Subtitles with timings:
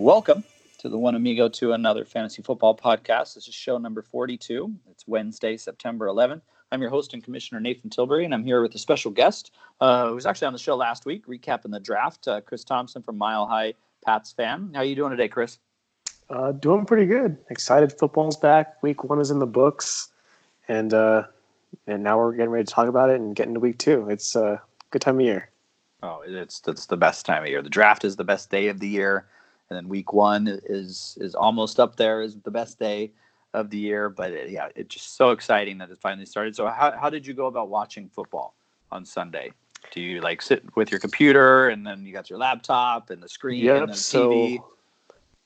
[0.00, 0.44] Welcome
[0.78, 3.34] to the One Amigo to another fantasy football podcast.
[3.34, 4.74] This is show number 42.
[4.90, 6.40] It's Wednesday, September 11th.
[6.72, 10.08] I'm your host and commissioner, Nathan Tilbury, and I'm here with a special guest uh,
[10.08, 13.18] who was actually on the show last week, recapping the draft, uh, Chris Thompson from
[13.18, 14.70] Mile High Pats fan.
[14.72, 15.58] How are you doing today, Chris?
[16.30, 17.36] Uh, doing pretty good.
[17.50, 18.82] Excited football's back.
[18.82, 20.08] Week one is in the books,
[20.66, 21.24] and uh,
[21.86, 24.08] and now we're getting ready to talk about it and get into week two.
[24.08, 25.50] It's a good time of year.
[26.02, 27.60] Oh, it's it's the best time of year.
[27.60, 29.26] The draft is the best day of the year,
[29.70, 33.12] and then week one is is almost up there as the best day
[33.54, 34.08] of the year.
[34.10, 36.56] But it, yeah, it's just so exciting that it finally started.
[36.56, 38.54] So how how did you go about watching football
[38.90, 39.52] on Sunday?
[39.92, 43.28] Do you like sit with your computer and then you got your laptop and the
[43.28, 43.82] screen Yep.
[43.82, 44.62] and the So TV?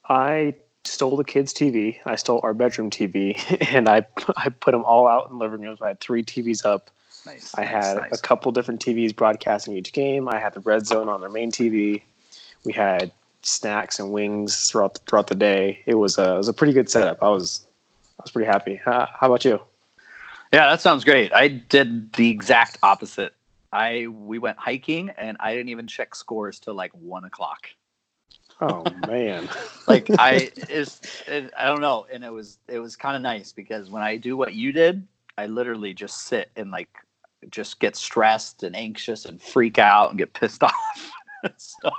[0.09, 0.55] I
[0.85, 1.99] stole the kids' TV.
[2.05, 3.39] I stole our bedroom TV,
[3.75, 4.07] and I
[4.37, 5.77] I put them all out in the living room.
[5.83, 6.91] I had three TVs up.
[7.27, 7.55] Nice.
[7.57, 8.19] I nice, had nice.
[8.19, 10.29] a couple different TVs broadcasting each game.
[10.29, 12.03] I had the red zone on their main TV.
[12.67, 13.13] We had
[13.47, 15.81] snacks and wings throughout throughout the day.
[15.87, 17.23] It was a it was a pretty good setup.
[17.23, 17.67] I was
[18.19, 18.81] I was pretty happy.
[18.85, 19.61] How, how about you?
[20.53, 21.33] Yeah, that sounds great.
[21.33, 23.35] I did the exact opposite.
[23.73, 27.69] I we went hiking and I didn't even check scores till like one o'clock.
[28.61, 29.49] Oh man.
[29.87, 33.53] Like I is it, I don't know, and it was it was kind of nice
[33.53, 35.07] because when I do what you did,
[35.37, 36.89] I literally just sit and like
[37.51, 41.13] just get stressed and anxious and freak out and get pissed off.
[41.59, 41.91] so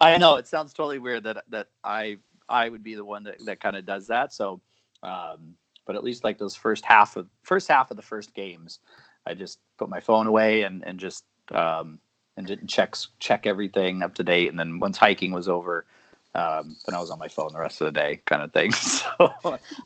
[0.00, 2.18] I know it sounds totally weird that that I
[2.48, 4.32] I would be the one that, that kind of does that.
[4.34, 4.60] So
[5.02, 8.80] um but at least like those first half of first half of the first games,
[9.26, 12.00] I just put my phone away and and just um
[12.36, 14.48] and didn't check check everything up to date.
[14.50, 15.86] And then once hiking was over,
[16.34, 18.72] um, then I was on my phone the rest of the day, kind of thing.
[18.82, 19.34] So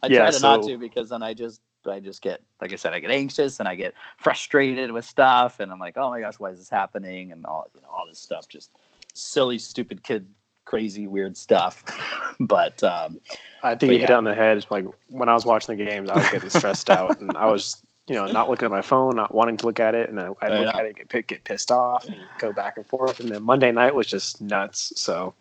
[0.02, 2.76] I Yeah, try to not to because then I just I just get like I
[2.76, 6.20] said, I get anxious and I get frustrated with stuff, and I'm like, oh my
[6.20, 7.32] gosh, why is this happening?
[7.32, 8.70] And all you know, all this stuff, just
[9.14, 10.26] silly, stupid kid,
[10.64, 11.84] crazy, weird stuff.
[12.40, 13.20] but um,
[13.62, 14.64] I think you hit it on the head.
[14.70, 17.82] Like when I was watching the games, I was getting stressed out, and I was,
[18.06, 20.34] you know, not looking at my phone, not wanting to look at it, and then
[20.42, 23.20] I'd I look at it, get, get pissed off, and go back and forth.
[23.20, 24.92] And then Monday night was just nuts.
[24.96, 25.34] So,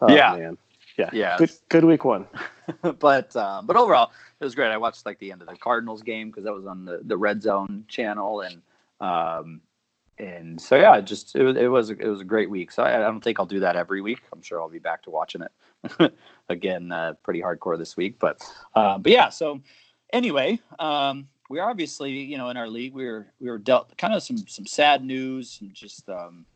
[0.00, 0.36] oh, Yeah.
[0.36, 0.58] man,
[0.96, 1.36] yeah, Yeah.
[1.38, 2.26] good, good week one.
[2.98, 4.70] but um, but overall, it was great.
[4.70, 7.16] I watched like the end of the Cardinals game because that was on the, the
[7.16, 8.62] Red Zone channel, and
[9.00, 9.60] um,
[10.18, 12.72] and so yeah, it just it was it was a, it was a great week.
[12.72, 14.20] So I, I don't think I'll do that every week.
[14.32, 16.12] I'm sure I'll be back to watching it
[16.48, 18.18] again, uh, pretty hardcore this week.
[18.18, 18.42] But
[18.74, 19.60] uh, but yeah, so
[20.12, 24.14] anyway, um, we're obviously you know in our league we were we were dealt kind
[24.14, 26.46] of some some sad news, some just um,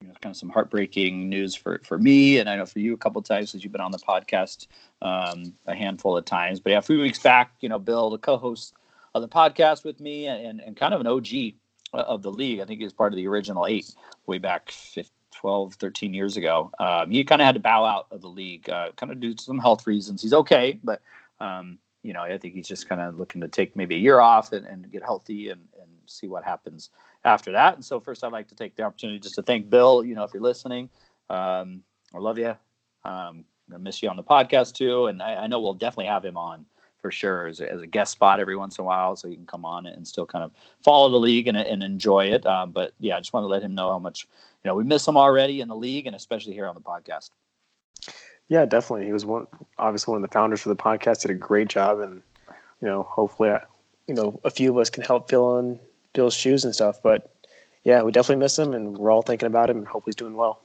[0.00, 2.94] you know, kind of some heartbreaking news for for me, and I know for you
[2.94, 4.66] a couple times since you've been on the podcast
[5.02, 6.60] um, a handful of times.
[6.60, 8.74] But yeah, a few weeks back, you know, Bill, the co-host
[9.14, 11.54] of the podcast with me, and and kind of an OG
[11.92, 12.60] of the league.
[12.60, 13.94] I think he was part of the original eight
[14.26, 16.70] way back 15, 12, 13 years ago.
[16.78, 19.34] Um, he kind of had to bow out of the league, uh, kind of due
[19.34, 20.22] to some health reasons.
[20.22, 21.00] He's okay, but
[21.40, 24.20] um, you know, I think he's just kind of looking to take maybe a year
[24.20, 26.90] off and, and get healthy and, and see what happens
[27.28, 27.74] after that.
[27.74, 30.24] And so first I'd like to take the opportunity just to thank Bill, you know,
[30.24, 30.88] if you're listening,
[31.30, 31.82] um,
[32.14, 32.56] I love you.
[33.04, 35.06] Um, I'm gonna miss you on the podcast too.
[35.06, 36.64] And I, I know we'll definitely have him on
[37.00, 39.14] for sure as a, as a guest spot every once in a while.
[39.14, 40.50] So you can come on and still kind of
[40.82, 42.44] follow the league and, and enjoy it.
[42.46, 44.26] Um, but yeah, I just want to let him know how much,
[44.64, 47.30] you know, we miss him already in the league and especially here on the podcast.
[48.48, 49.06] Yeah, definitely.
[49.06, 49.46] He was one,
[49.78, 51.20] obviously one of the founders for the podcast.
[51.20, 52.22] Did a great job, and
[52.80, 53.62] you know, hopefully, I,
[54.06, 55.78] you know, a few of us can help fill in
[56.12, 57.02] Bill's shoes and stuff.
[57.02, 57.32] But
[57.84, 60.34] yeah, we definitely miss him, and we're all thinking about him, and hope he's doing
[60.34, 60.60] well.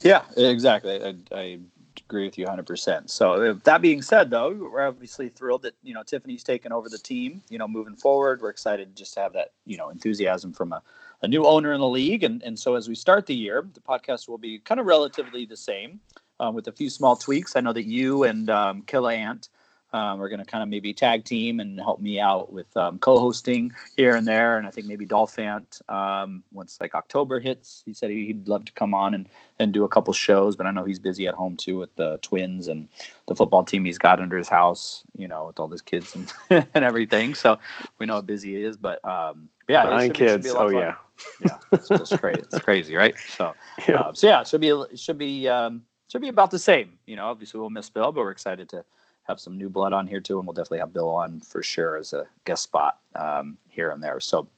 [0.00, 1.02] Yeah, exactly.
[1.02, 1.58] I, I
[2.00, 3.08] agree with you 100%.
[3.08, 6.88] So uh, that being said, though, we're obviously thrilled that, you know, Tiffany's taken over
[6.88, 8.42] the team, you know, moving forward.
[8.42, 10.82] We're excited just to have that, you know, enthusiasm from a,
[11.22, 12.24] a new owner in the league.
[12.24, 15.46] And, and so as we start the year, the podcast will be kind of relatively
[15.46, 16.00] the same
[16.40, 17.56] um, with a few small tweaks.
[17.56, 19.48] I know that you and um, Killa Ant
[19.92, 22.98] um, are going to kind of maybe tag team and help me out with um,
[22.98, 24.56] co-hosting here and there.
[24.58, 28.72] And I think maybe Dolphant, um, once like October hits, he said he'd love to
[28.72, 29.28] come on and,
[29.58, 32.18] and do a couple shows, but I know he's busy at home too with the
[32.22, 32.88] twins and
[33.28, 36.32] the football team he's got under his house, you know, with all his kids and,
[36.74, 37.34] and everything.
[37.34, 37.58] So
[37.98, 40.54] we know how busy he is, but um, yeah, Nine should be- should be kids.
[40.58, 40.74] Oh fun.
[40.74, 40.94] yeah.
[41.40, 42.40] yeah, it's just crazy.
[42.40, 43.14] It's crazy, right?
[43.36, 43.54] So,
[43.88, 43.94] Yeah.
[43.96, 46.98] uh, so yeah, it should be it should be um, should be about the same.
[47.06, 48.84] You know, obviously we'll miss Bill, but we're excited to
[49.24, 51.96] have some new blood on here too, and we'll definitely have Bill on for sure
[51.96, 54.20] as a guest spot um, here and there.
[54.20, 54.48] So,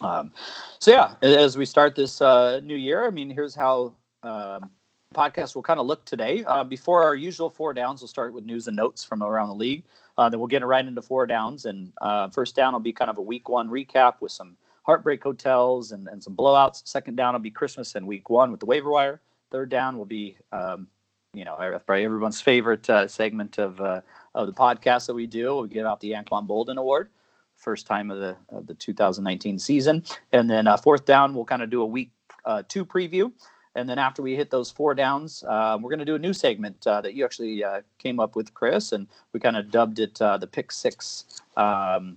[0.00, 0.32] um,
[0.78, 4.70] so yeah, as we start this uh, new year, I mean, here's how um,
[5.14, 6.44] podcast will kind of look today.
[6.44, 9.54] Uh, before our usual four downs, we'll start with news and notes from around the
[9.54, 9.84] league.
[10.18, 13.10] Uh, then we'll get right into four downs, and uh, first down will be kind
[13.10, 16.86] of a week one recap with some heartbreak hotels and, and some blowouts.
[16.86, 19.20] Second down will be Christmas and week one with the waiver wire.
[19.50, 20.88] Third down will be um,
[21.36, 21.54] you know,
[21.86, 24.00] probably everyone's favorite uh, segment of uh,
[24.34, 25.56] of the podcast that we do.
[25.58, 27.10] We give out the Anquan Boldin Award,
[27.56, 30.02] first time of the of the 2019 season,
[30.32, 32.10] and then uh, fourth down, we'll kind of do a week
[32.46, 33.30] uh, two preview.
[33.74, 36.32] And then after we hit those four downs, uh, we're going to do a new
[36.32, 39.98] segment uh, that you actually uh, came up with, Chris, and we kind of dubbed
[39.98, 41.42] it uh, the Pick Six.
[41.58, 42.16] Um,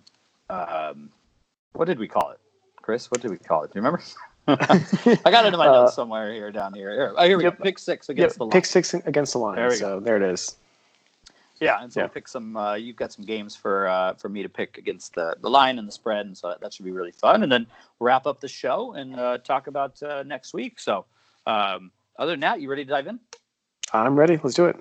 [0.50, 1.10] um,
[1.74, 2.40] what did we call it,
[2.82, 3.12] Chris?
[3.12, 3.74] What did we call it?
[3.74, 4.02] Do you remember?
[4.48, 6.92] I got it in my notes somewhere here down here.
[6.92, 7.58] Here, oh, here we yep.
[7.58, 7.64] go.
[7.64, 8.38] Pick six against yep.
[8.38, 8.52] the line.
[8.52, 9.56] Pick six against the line.
[9.56, 10.06] There so go.
[10.06, 10.56] there it is.
[11.60, 12.06] Yeah, and so yeah.
[12.06, 12.56] we'll pick some.
[12.56, 15.78] Uh, you've got some games for uh, for me to pick against the the line
[15.78, 17.44] and the spread, and so that should be really fun.
[17.44, 17.68] And then
[18.00, 20.80] wrap up the show and uh, talk about uh, next week.
[20.80, 21.06] So,
[21.46, 23.20] um, other than that, you ready to dive in?
[23.92, 24.40] I'm ready.
[24.42, 24.78] Let's do it.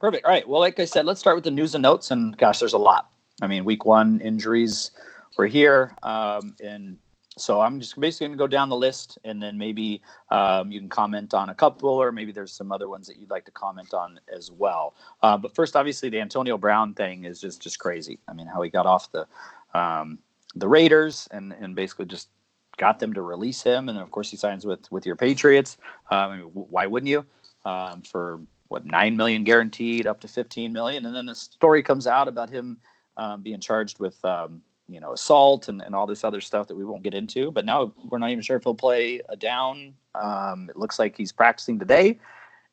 [0.00, 0.24] Perfect.
[0.24, 0.46] All right.
[0.46, 2.10] Well, like I said, let's start with the news and notes.
[2.10, 3.10] And gosh, there's a lot.
[3.40, 4.90] I mean, week one injuries
[5.36, 6.98] were here, um, and
[7.36, 10.80] so I'm just basically going to go down the list, and then maybe um, you
[10.80, 13.50] can comment on a couple, or maybe there's some other ones that you'd like to
[13.50, 14.94] comment on as well.
[15.22, 18.18] Uh, but first, obviously, the Antonio Brown thing is just just crazy.
[18.28, 19.26] I mean, how he got off the
[19.74, 20.18] um,
[20.54, 22.28] the Raiders and and basically just
[22.76, 25.78] got them to release him, and of course he signs with with your Patriots.
[26.10, 27.24] Um, why wouldn't you?
[27.64, 32.06] Um, for what nine million guaranteed, up to fifteen million, and then the story comes
[32.06, 32.78] out about him
[33.16, 36.76] um, being charged with um, you know assault and, and all this other stuff that
[36.76, 39.94] we won't get into but now we're not even sure if he'll play a down.
[40.14, 42.18] Um, it looks like he's practicing today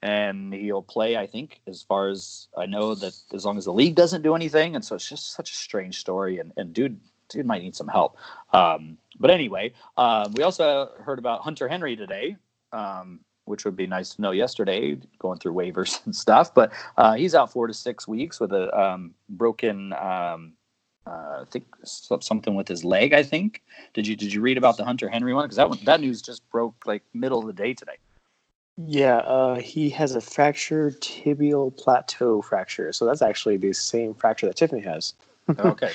[0.01, 3.73] and he'll play i think as far as i know that as long as the
[3.73, 4.75] league doesn't do anything.
[4.75, 7.87] And so it's just such a strange story and, and dude dude might need some
[7.87, 8.17] help.
[8.53, 12.37] Um, but anyway um, we also heard about hunter henry today
[12.71, 16.53] um, which would be nice to know yesterday, going through waivers and stuff.
[16.53, 20.53] But uh, he's out four to six weeks with a um, broken um,
[21.07, 23.13] uh, I think something with his leg.
[23.13, 23.61] I think.
[23.93, 25.45] Did you did you read about the Hunter Henry one?
[25.45, 27.97] Because that one, that news just broke like middle of the day today.
[28.77, 32.91] Yeah, uh, he has a fractured tibial plateau fracture.
[32.91, 35.13] So that's actually the same fracture that Tiffany has.
[35.59, 35.91] okay.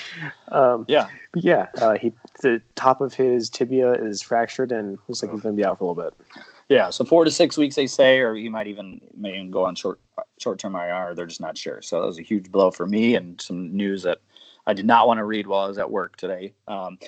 [0.48, 1.08] um, yeah.
[1.34, 1.66] Yeah.
[1.80, 5.60] Uh, he the top of his tibia is fractured and looks like he's going to
[5.60, 6.14] be out for a little bit.
[6.68, 6.90] Yeah.
[6.90, 9.74] So four to six weeks, they say, or he might even may even go on
[9.74, 9.98] short
[10.38, 11.14] short term IR.
[11.14, 11.82] They're just not sure.
[11.82, 14.20] So that was a huge blow for me and some news that
[14.70, 16.54] I did not want to read while I was at work today.
[16.68, 16.98] Um,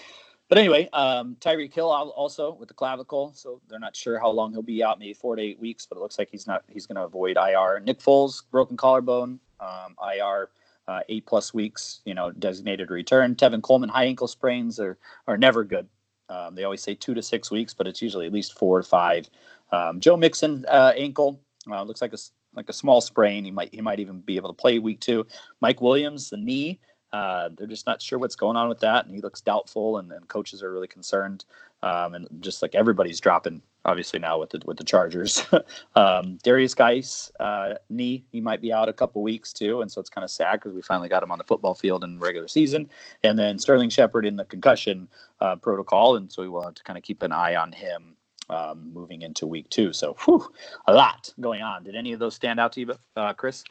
[0.48, 4.52] but anyway, um, Tyreek Hill also with the clavicle, so they're not sure how long
[4.52, 5.86] he'll be out, maybe four to eight weeks.
[5.86, 6.64] But it looks like he's not.
[6.68, 7.80] He's going to avoid IR.
[7.80, 10.50] Nick Foles broken collarbone, um, IR.
[10.88, 13.36] Uh, eight plus weeks, you know, designated return.
[13.36, 14.98] Tevin Coleman high ankle sprains are
[15.28, 15.88] are never good.
[16.28, 18.84] Um, they always say two to six weeks, but it's usually at least four to
[18.86, 19.30] five.
[19.70, 22.18] Um, Joe Mixon uh, ankle uh, looks like a
[22.54, 23.44] like a small sprain.
[23.44, 25.24] He might he might even be able to play week two.
[25.60, 26.80] Mike Williams the knee
[27.12, 30.10] uh, they're just not sure what's going on with that, and he looks doubtful, and,
[30.12, 31.44] and coaches are really concerned.
[31.82, 35.44] Um, and just like everybody's dropping, obviously now with the with the Chargers.
[35.96, 40.00] um, Derrius Guice uh, knee, he might be out a couple weeks too, and so
[40.00, 42.48] it's kind of sad because we finally got him on the football field in regular
[42.48, 42.88] season.
[43.24, 45.08] And then Sterling Shepard in the concussion
[45.40, 48.16] uh, protocol, and so we will have to kind of keep an eye on him
[48.48, 49.92] um, moving into week two.
[49.92, 50.48] So, whew,
[50.86, 51.84] a lot going on.
[51.84, 53.64] Did any of those stand out to you, uh, Chris?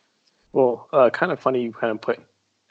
[0.52, 2.20] well, uh, kind of funny you kind of put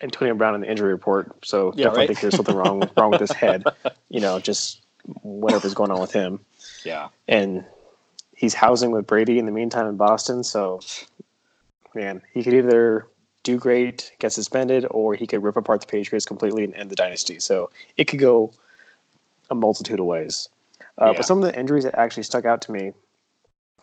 [0.01, 2.07] Antonio Brown in the injury report, so yeah, definitely right?
[2.07, 3.63] think there's something wrong wrong with his head.
[4.09, 4.81] You know, just
[5.21, 6.39] whatever's going on with him.
[6.85, 7.09] Yeah.
[7.27, 7.66] And
[8.33, 10.80] he's housing with Brady in the meantime in Boston, so
[11.94, 13.06] man, he could either
[13.44, 16.95] do great, get suspended, or he could rip apart the Patriots completely and end the
[16.95, 17.39] dynasty.
[17.39, 18.54] So it could go
[19.49, 20.49] a multitude of ways.
[21.01, 21.13] Uh, yeah.
[21.18, 22.94] But some of the injuries that actually stuck out to me.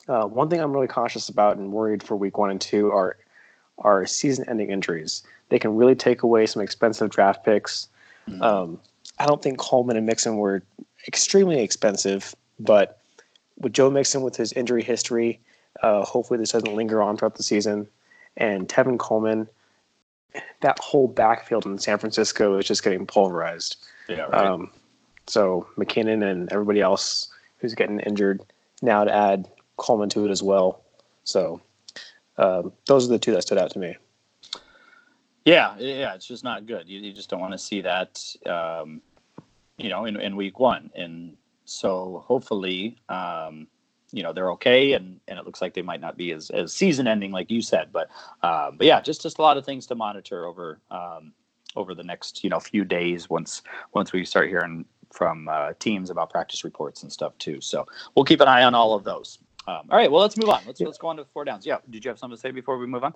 [0.06, 3.16] Uh, one thing I'm really cautious about and worried for week one and two are
[3.78, 7.88] are season-ending injuries they can really take away some expensive draft picks.
[8.28, 8.42] Mm-hmm.
[8.42, 8.80] Um,
[9.18, 10.62] I don't think Coleman and Mixon were
[11.06, 12.98] extremely expensive, but
[13.58, 15.40] with Joe Mixon with his injury history,
[15.82, 17.86] uh, hopefully this doesn't linger on throughout the season.
[18.36, 19.48] And Tevin Coleman,
[20.60, 23.76] that whole backfield in San Francisco is just getting pulverized.
[24.08, 24.46] Yeah, right.
[24.46, 24.70] Um,
[25.26, 27.28] so McKinnon and everybody else
[27.58, 28.40] who's getting injured
[28.82, 30.82] now to add Coleman to it as well.
[31.22, 31.60] So
[32.36, 33.96] um, those are the two that stood out to me.
[35.44, 36.88] Yeah, yeah, it's just not good.
[36.88, 39.02] You, you just don't want to see that, um,
[39.76, 40.90] you know, in, in week one.
[40.94, 41.36] And
[41.66, 43.66] so hopefully, um,
[44.10, 46.72] you know, they're okay, and, and it looks like they might not be as, as
[46.72, 48.08] season ending like you said, but
[48.42, 51.32] uh, but yeah, just just a lot of things to monitor over um,
[51.74, 53.62] over the next you know few days once
[53.92, 57.60] once we start hearing from uh, teams about practice reports and stuff too.
[57.60, 59.38] So we'll keep an eye on all of those.
[59.66, 60.62] Um, all right, well, let's move on.
[60.66, 61.64] Let's let's go on to four downs.
[61.64, 63.14] Yeah, did you have something to say before we move on?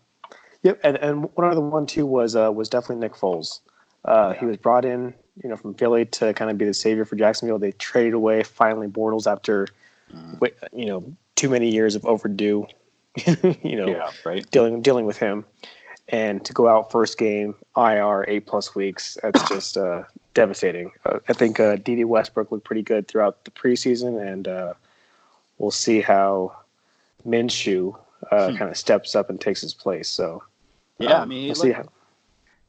[0.63, 3.61] Yep, and and one other one too was uh, was definitely Nick Foles.
[4.05, 4.41] Uh, yeah.
[4.41, 5.13] He was brought in,
[5.43, 7.59] you know, from Philly to kind of be the savior for Jacksonville.
[7.59, 9.67] They traded away finally Bortles after,
[10.15, 10.53] mm.
[10.73, 12.67] you know, too many years of overdue
[13.63, 14.49] you know, Yeah, right.
[14.51, 15.45] dealing dealing with him,
[16.09, 19.17] and to go out first game IR eight plus weeks.
[19.23, 20.93] That's just uh, devastating.
[21.05, 24.75] Uh, I think uh, Dede Westbrook looked pretty good throughout the preseason, and uh,
[25.59, 26.57] we'll see how
[27.27, 27.99] Minshew
[28.31, 28.57] uh, Hmm.
[28.57, 30.09] kind of steps up and takes his place.
[30.09, 30.43] So
[30.99, 31.89] Yeah, um, I mean, we'll see looked, how.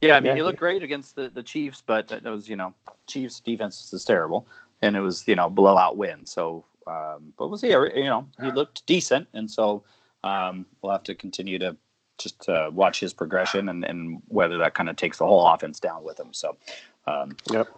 [0.02, 2.50] yeah, I mean, yeah, he he- looked great against the, the Chiefs, but it was,
[2.50, 2.74] you know,
[3.08, 4.48] Chiefs defense is terrible,
[4.82, 6.26] and it was, you know, blowout win.
[6.26, 7.70] So, um, but we'll see.
[7.70, 9.84] You know, he looked decent, and so
[10.24, 11.76] um, we'll have to continue to
[12.18, 15.80] just uh, watch his progression and, and whether that kind of takes the whole offense
[15.80, 16.34] down with him.
[16.34, 16.58] So,
[17.08, 17.70] um, Yep.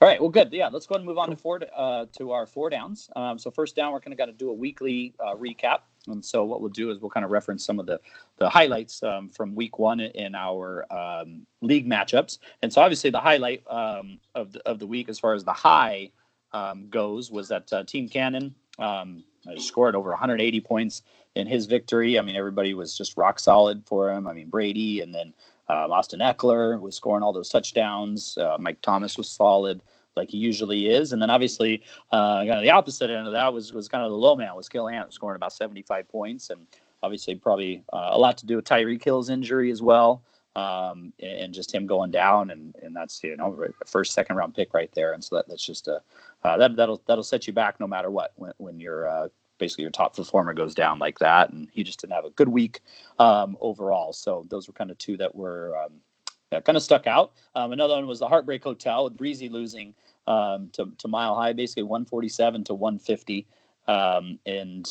[0.00, 0.20] All right.
[0.20, 0.52] Well, good.
[0.52, 0.68] Yeah.
[0.68, 3.08] Let's go ahead and move on to four uh, to our four downs.
[3.16, 5.80] Um, so first down, we're going to got to do a weekly uh, recap.
[6.08, 7.98] And so what we'll do is we'll kind of reference some of the
[8.36, 12.38] the highlights um, from week one in our um, league matchups.
[12.62, 15.52] And so obviously the highlight um, of the, of the week, as far as the
[15.54, 16.10] high
[16.52, 19.24] um, goes, was that uh, Team Cannon um,
[19.56, 21.02] scored over 180 points
[21.36, 22.18] in his victory.
[22.18, 24.26] I mean, everybody was just rock solid for him.
[24.26, 25.32] I mean, Brady and then
[25.68, 28.38] um, Austin Ekeler was scoring all those touchdowns.
[28.38, 29.82] Uh, Mike Thomas was solid,
[30.14, 31.12] like he usually is.
[31.12, 31.82] And then obviously,
[32.12, 34.54] uh, kind of the opposite end of that was was kind of the low man
[34.54, 36.66] was Kill Ant scoring about 75 points, and
[37.02, 40.22] obviously probably uh, a lot to do with Tyreek Hill's injury as well,
[40.54, 44.54] um, and, and just him going down, and and that's you know first second round
[44.54, 46.00] pick right there, and so that, that's just a
[46.44, 49.82] uh, that that'll that'll set you back no matter what when when you're uh, basically
[49.82, 52.80] your top performer goes down like that, and he just didn't have a good week
[53.18, 54.12] um, overall.
[54.12, 57.32] So those were kind of two that were um, kind of stuck out.
[57.54, 59.94] Um, another one was the Heartbreak Hotel with Breezy losing
[60.26, 63.46] um, to, to Mile High, basically 147 to 150.
[63.88, 64.88] Um, and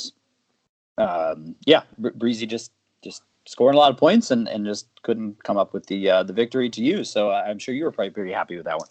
[0.98, 2.72] um, yeah, Breezy just
[3.04, 6.24] just scoring a lot of points and, and just couldn't come up with the uh,
[6.24, 7.10] the victory to use.
[7.10, 8.88] So I'm sure you were probably pretty happy with that one.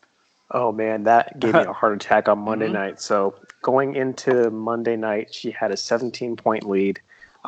[0.51, 2.73] Oh man, that gave me a heart attack on Monday Mhm.
[2.73, 3.01] night.
[3.01, 7.01] So going into Monday night, she had a 17 point lead.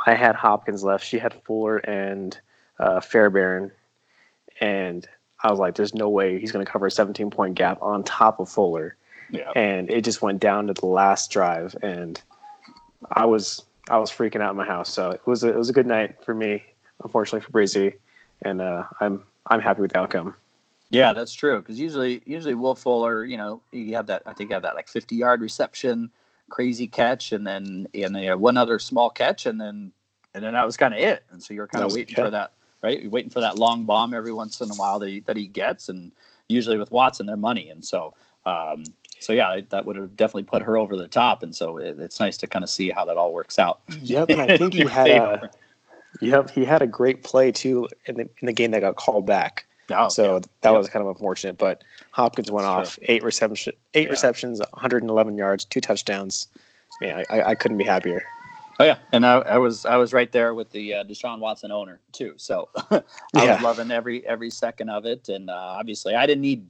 [0.06, 1.04] I had Hopkins left.
[1.04, 2.38] She had Fuller and
[2.78, 3.72] uh, Fairbairn,
[4.60, 5.08] and
[5.42, 8.02] I was like, "There's no way he's going to cover a 17 point gap on
[8.04, 8.96] top of Fuller."
[9.30, 9.50] Yeah.
[9.56, 12.20] And it just went down to the last drive, and
[13.10, 14.92] I was I was freaking out in my house.
[14.92, 16.62] So it was a, it was a good night for me.
[17.02, 17.94] Unfortunately for Breezy,
[18.42, 20.34] and uh, I'm I'm happy with the outcome.
[20.90, 21.58] Yeah, that's true.
[21.58, 24.22] Because usually, usually Will Fuller, you know, you have that.
[24.26, 26.10] I think you have that like fifty-yard reception,
[26.48, 29.92] crazy catch, and then and then you have one other small catch, and then
[30.34, 31.24] and then that was kind of it.
[31.30, 32.52] And so you're kind of waiting for that,
[32.82, 33.00] right?
[33.00, 35.46] You're waiting for that long bomb every once in a while that he, that he
[35.46, 36.12] gets, and
[36.48, 38.14] usually with Watson, they're money, and so.
[38.44, 38.84] Um,
[39.18, 42.20] so yeah, that would have definitely put her over the top, and so it, it's
[42.20, 43.80] nice to kind of see how that all works out.
[44.02, 45.50] Yep, and I think he Your had a
[46.20, 49.26] yep he had a great play too in the in the game that got called
[49.26, 49.66] back.
[49.90, 50.38] Oh, so yeah.
[50.62, 50.78] that Yep.
[50.78, 51.58] was kind of unfortunate.
[51.58, 52.80] But Hopkins went Sure.
[52.80, 54.10] off eight reception, eight Yeah.
[54.10, 56.48] receptions, 111 yards, two touchdowns.
[57.00, 58.22] Yeah, I, I couldn't be happier.
[58.78, 61.70] Oh yeah, and I, I was I was right there with the uh, Deshaun Watson
[61.72, 62.34] owner too.
[62.36, 63.02] So I
[63.34, 63.54] Yeah.
[63.54, 66.66] was loving every every second of it, and uh, obviously I didn't need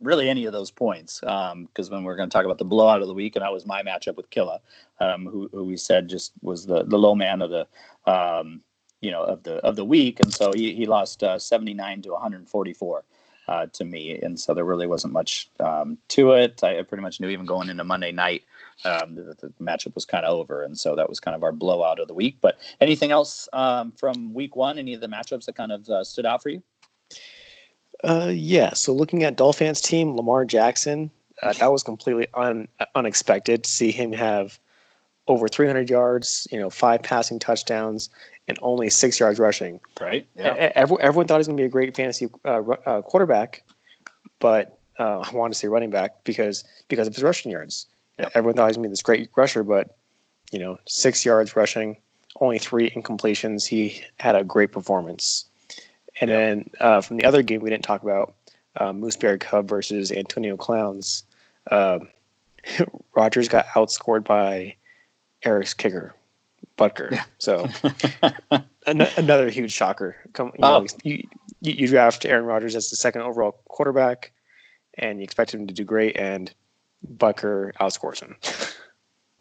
[0.00, 3.06] really any of those points because when we're going to talk about the blowout of
[3.06, 4.60] the week, and that was my matchup with Killa,
[4.98, 7.66] um, who, who we said just was the the low man of the
[8.10, 8.62] um,
[9.00, 12.10] you know of the of the week, and so he he lost uh, 79 to
[12.10, 13.04] 144.
[13.48, 16.62] Uh, to me, and so there really wasn't much um, to it.
[16.62, 18.44] I pretty much knew even going into Monday night
[18.84, 21.52] um, the, the matchup was kind of over, and so that was kind of our
[21.52, 22.36] blowout of the week.
[22.40, 24.78] But anything else um, from week one?
[24.78, 26.62] Any of the matchups that kind of uh, stood out for you?
[28.02, 28.72] Uh, yeah.
[28.72, 31.10] So looking at Dolphins team, Lamar Jackson,
[31.42, 34.58] uh, that was completely un, unexpected to see him have
[35.28, 38.08] over 300 yards, you know, five passing touchdowns,
[38.50, 39.80] and only six yards rushing.
[40.00, 40.26] Right.
[40.36, 43.62] E- Everyone, everyone thought he was going to be a great fantasy uh, uh, quarterback,
[44.40, 47.86] but uh, I wanted to say running back because because of his rushing yards.
[48.18, 48.32] Yep.
[48.34, 49.96] Everyone thought he was going to be this great rusher, but
[50.52, 51.96] you know, six yards rushing,
[52.40, 53.66] only three incompletions.
[53.66, 55.46] He had a great performance.
[56.20, 58.34] And then uh, from the other game we didn't talk about,
[58.76, 61.24] uh, Moose Bear Cub versus Antonio Clowns.
[61.70, 61.98] Uh,
[63.14, 64.74] Rodgers got outscored by
[65.44, 66.14] Eric's kicker,
[66.80, 67.10] Butker.
[67.12, 67.24] Yeah.
[67.38, 67.68] So
[68.86, 70.16] an- another huge shocker.
[70.32, 70.86] Come, you, know, Oh.
[71.04, 71.24] you,
[71.60, 74.32] you draft Aaron Rodgers as the second overall quarterback,
[74.96, 76.52] and you expect him to do great, and
[77.16, 78.36] Butker outscores him.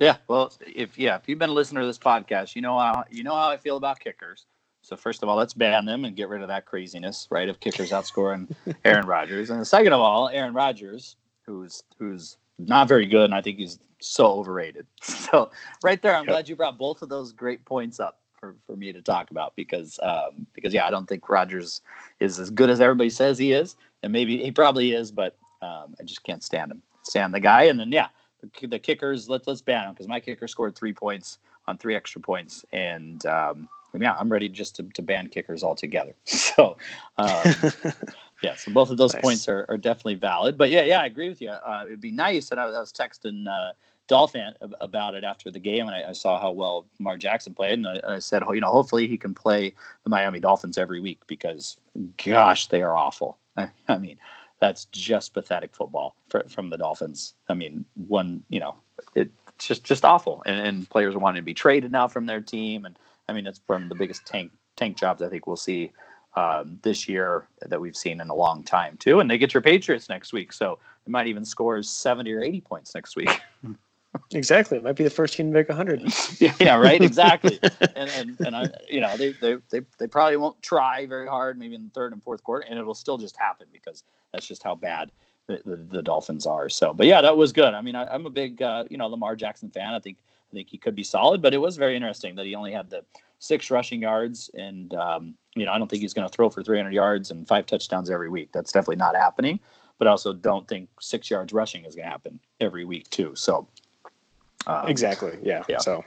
[0.02, 0.16] Yeah.
[0.30, 3.22] Well, if yeah, if you've been a listener to this podcast, you know how you
[3.22, 4.46] know how I feel about kickers.
[4.82, 7.50] So first of all, let's ban them and get rid of that craziness, right?
[7.50, 8.50] Of kickers outscoring
[8.86, 13.42] Aaron Rodgers, and second of all, Aaron Rodgers, who's who's not very good, and I
[13.42, 14.88] think he's so overrated.
[15.04, 15.52] So
[15.84, 16.28] right there, I'm Yep.
[16.28, 19.56] glad you brought both of those great points up for, for me to talk about
[19.56, 21.82] because um, because yeah, I don't think Rodgers
[22.20, 25.96] is as good as everybody says he is, and maybe he probably is, but um,
[26.00, 28.08] I just can't stand him, stand the guy, and then yeah,
[28.42, 31.96] the, the kickers let's let's ban him because my kicker scored three points on three
[31.96, 36.16] extra points, and um, yeah, I'm ready just to, to ban kickers altogether.
[36.26, 36.78] So,
[37.18, 37.68] um,
[38.42, 39.22] yeah, so both of those nice.
[39.22, 40.58] points are, are definitely valid.
[40.58, 41.50] But yeah, yeah, I agree with you.
[41.50, 42.52] Uh, it'd be nice.
[42.52, 43.74] And I, I was texting uh,
[44.08, 47.74] Dolphin about it after the game, and I, I saw how well Mar Jackson played,
[47.74, 51.20] and I, I, said, you know, hopefully he can play the Miami Dolphins every week
[51.28, 51.78] because,
[52.24, 53.38] gosh, they are awful.
[53.58, 54.18] I, I mean,
[54.60, 57.36] that's just pathetic football for, from the Dolphins.
[57.50, 58.76] I mean, one, you know,
[59.16, 62.42] it's just just awful, and, and players are wanting to be traded now from their
[62.42, 65.92] team, and I mean, it's from the biggest tank tank jobs I think we'll see
[66.36, 69.20] um, this year that we've seen in a long time too.
[69.20, 72.62] And they get your Patriots next week, so they might even score seventy or eighty
[72.62, 73.30] points next week.
[74.34, 76.02] exactly, it might be the first team to make hundred.
[76.40, 77.60] yeah, yeah, right, exactly.
[77.96, 81.58] and and, and I, you know, they, they they they probably won't try very hard,
[81.58, 84.64] maybe in the third and fourth quarter, and it'll still just happen because that's just
[84.64, 85.12] how bad.
[85.48, 87.74] The, the, the Dolphins are so, but yeah, that was good.
[87.74, 89.96] I mean, I, am a big, uh, you know, Lamar Jackson fan.
[89.96, 90.18] I think
[90.52, 92.92] I think he could be solid, but it was very interesting that he only had
[92.92, 93.04] the
[93.40, 96.64] six rushing yards, and um, you know I don't think he's going to throw for
[96.64, 98.50] 300 yards and five touchdowns every week.
[98.52, 99.60] That's definitely not happening.
[99.98, 103.34] But I also don't think six yards rushing is going to happen every week too.
[103.36, 103.68] So
[104.66, 105.64] um, exactly, yeah.
[105.68, 105.80] yeah.
[105.80, 106.06] So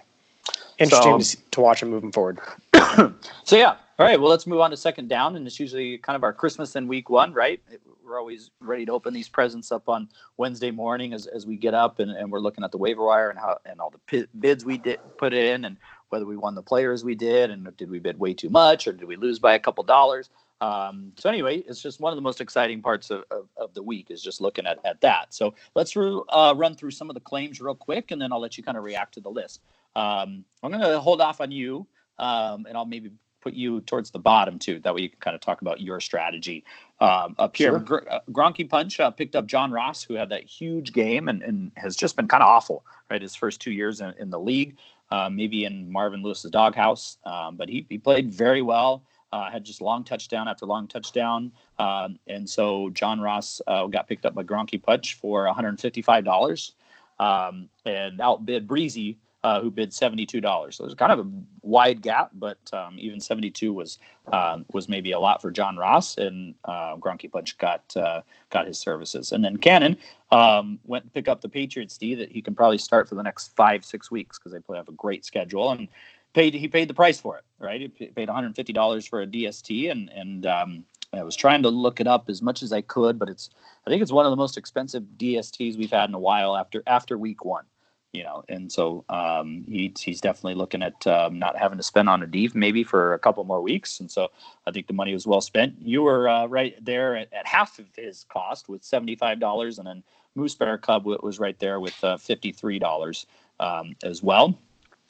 [0.78, 2.40] interesting so, to watch him moving forward.
[2.74, 3.12] so
[3.56, 4.20] yeah, all right.
[4.20, 6.88] Well, let's move on to second down, and it's usually kind of our Christmas and
[6.88, 7.60] week one, right?
[8.04, 11.74] We're always ready to open these presents up on Wednesday morning as, as we get
[11.74, 14.64] up, and, and we're looking at the waiver wire and how and all the bids
[14.64, 15.76] we did put in, and
[16.12, 18.92] whether we won the players we did, and did we bid way too much, or
[18.92, 20.28] did we lose by a couple dollars?
[20.60, 23.82] Um, so anyway, it's just one of the most exciting parts of, of, of, the
[23.82, 25.34] week is just looking at, at that.
[25.34, 28.56] So let's uh, run through some of the claims real quick, and then I'll let
[28.56, 29.60] you kind of react to the list.
[29.96, 31.86] Um, I'm going to hold off on you,
[32.18, 34.78] um, and I'll maybe put you towards the bottom too.
[34.78, 36.64] That way you can kind of talk about your strategy.
[37.00, 37.78] Um, up here, sure.
[37.80, 41.42] Gr- uh, Gronky Punch uh, picked up John Ross, who had that huge game and,
[41.42, 43.20] and has just been kind of awful, right?
[43.20, 44.76] His first two years in, in the league,
[45.12, 49.02] uh, maybe in Marvin Lewis's doghouse, um, but he, he played very well.
[49.30, 51.52] Uh, had just long touchdown after long touchdown.
[51.78, 56.72] Um, and so John Ross uh, got picked up by Gronky Punch for $155
[57.18, 60.76] um, and outbid Breezy uh, who bid seventy-two dollars.
[60.76, 61.30] So there's kind of a
[61.62, 63.98] wide gap, but um, even seventy-two was
[64.32, 68.66] um, was maybe a lot for John Ross, and uh, Gronky Punch got uh, got
[68.66, 69.32] his services.
[69.32, 69.96] And then Cannon
[70.30, 73.22] um, went and pick up the Patriots D that he can probably start for the
[73.22, 75.88] next five six weeks because they play have a great schedule and
[76.34, 77.44] paid he paid the price for it.
[77.58, 81.34] Right, he paid one hundred fifty dollars for a DST, and and um, I was
[81.34, 83.50] trying to look it up as much as I could, but it's
[83.86, 86.82] I think it's one of the most expensive DSTs we've had in a while after
[86.86, 87.64] after week one
[88.12, 92.08] you know, and so um, he, he's definitely looking at um, not having to spend
[92.08, 94.30] on a deep maybe for a couple more weeks, and so
[94.66, 95.76] I think the money was well spent.
[95.80, 99.78] You were uh, right there at, at, half of his cost with seventy five dollars,
[99.78, 100.02] and then
[100.34, 103.26] Moose Bear Cub was right there with uh, fifty three dollars
[103.60, 104.58] um, as well.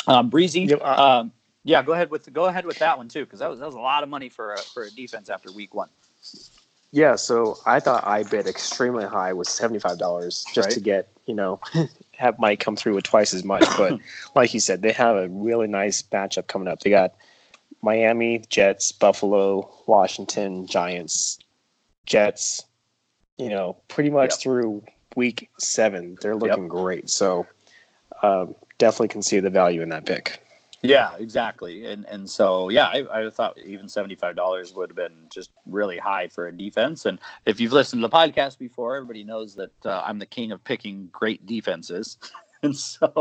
[0.06, 1.32] Um, Breezy, yep, uh, um,
[1.64, 3.74] yeah, go ahead with go ahead with that one too, because that was that was
[3.74, 5.88] a lot of money for a, for a defense after week one.
[6.92, 10.74] Yeah, so I thought I bid extremely high with seventy five dollars just right.
[10.74, 11.59] to get you know
[12.16, 13.64] have Mike come through with twice as much.
[13.76, 13.98] But
[14.35, 16.81] like you said, they have a really nice matchup coming up.
[16.81, 17.14] They got
[17.81, 21.38] Miami, Jets, Buffalo, Washington, Giants,
[22.07, 22.64] Jets.
[23.38, 24.40] You know, pretty much yep.
[24.40, 24.85] through
[25.16, 26.70] week seven, they're looking yep.
[26.70, 27.11] great.
[27.11, 27.46] So
[28.22, 30.40] um, definitely can see the value in that pick.
[30.82, 31.86] Yeah, exactly.
[31.86, 35.50] And and so yeah, I, I thought even seventy five dollars would have been just
[35.64, 37.06] really high for a defense.
[37.06, 40.50] And if you've listened to the podcast before, everybody knows that uh, I'm the king
[40.50, 42.18] of picking great defenses.
[42.62, 43.12] and so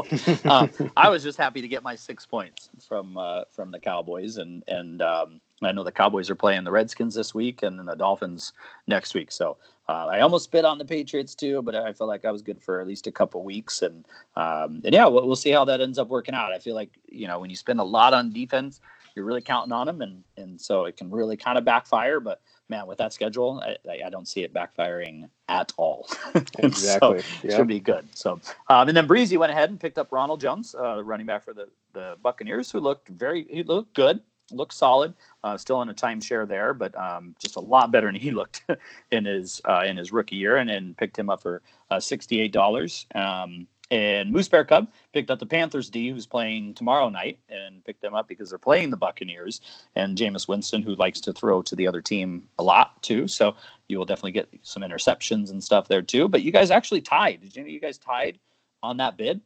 [0.45, 4.37] um, I was just happy to get my six points from uh, from the Cowboys,
[4.37, 7.85] and and um, I know the Cowboys are playing the Redskins this week, and then
[7.85, 8.53] the Dolphins
[8.87, 9.31] next week.
[9.31, 9.57] So
[9.91, 12.61] uh, I almost spit on the Patriots too, but I felt like I was good
[12.61, 14.05] for at least a couple weeks, and
[14.37, 16.53] um, and yeah, we'll, we'll, see how that ends up working out.
[16.53, 18.79] I feel like you know when you spend a lot on defense,
[19.15, 22.21] you're really counting on them, and and so it can really kind of backfire.
[22.21, 26.07] But man, with that schedule, I, I don't see it backfiring at all.
[26.59, 27.57] exactly, so yeah.
[27.57, 28.07] should be good.
[28.15, 31.43] So um, and then Breezy went ahead and picked up Ronald Jones, uh, running back
[31.43, 35.13] for the the Buccaneers, who looked very he looked good looks solid.
[35.43, 38.63] Uh, still in a timeshare there, but um, just a lot better than he looked
[39.11, 42.39] in his uh, in his rookie year, and then picked him up for uh, sixty
[42.39, 43.05] eight dollars.
[43.15, 47.83] Um, and Moose Bear Cub picked up the Panthers D, who's playing tomorrow night, and
[47.83, 49.59] picked them up because they're playing the Buccaneers
[49.95, 53.27] and Jameis Winston, who likes to throw to the other team a lot too.
[53.27, 53.53] So
[53.89, 56.29] you will definitely get some interceptions and stuff there too.
[56.29, 57.41] But you guys actually tied.
[57.41, 58.39] Did you know you guys tied
[58.81, 59.41] on that bid?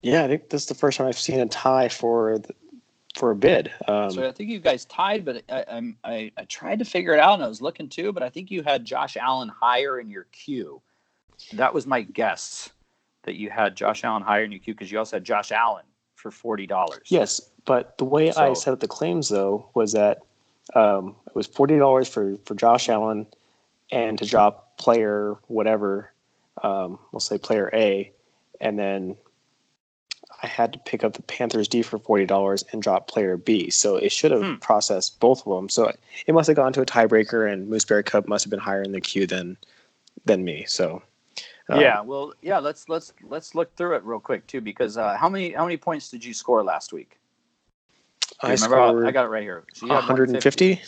[0.00, 2.40] Yeah, I think this is the first time I've seen a tie for
[3.14, 3.72] for a bid.
[3.88, 7.20] Um, so I think you guys tied, but I, I, I tried to figure it
[7.20, 10.10] out and I was looking too, but I think you had Josh Allen higher in
[10.10, 10.82] your queue.
[11.52, 12.70] That was my guess
[13.22, 15.84] that you had Josh Allen higher in your queue because you also had Josh Allen
[16.14, 17.06] for forty dollars.
[17.06, 20.18] Yes, but the way I set up the claims though was that
[20.74, 23.26] um, it was forty dollars for for Josh Allen
[23.90, 26.12] and to drop player whatever,
[26.62, 28.12] um, we'll say player A,
[28.60, 29.16] and then
[30.44, 33.70] I had to pick up the Panthers D for forty dollars and drop player B.
[33.70, 34.54] So it should have Hmm.
[34.56, 35.70] processed both of them.
[35.70, 35.90] So
[36.26, 38.82] it must have gone to a tiebreaker, and Moose Bear Cub must have been higher
[38.82, 39.56] in the queue than
[40.26, 40.66] than me.
[40.68, 41.02] So
[41.70, 42.58] um, yeah, well, yeah.
[42.58, 45.78] Let's let's let's look through it real quick too, because uh, how many how many
[45.78, 47.18] points did you score last week?
[48.42, 48.76] I remember?
[48.76, 49.64] scored I got it right here.
[49.72, 50.82] She had 150.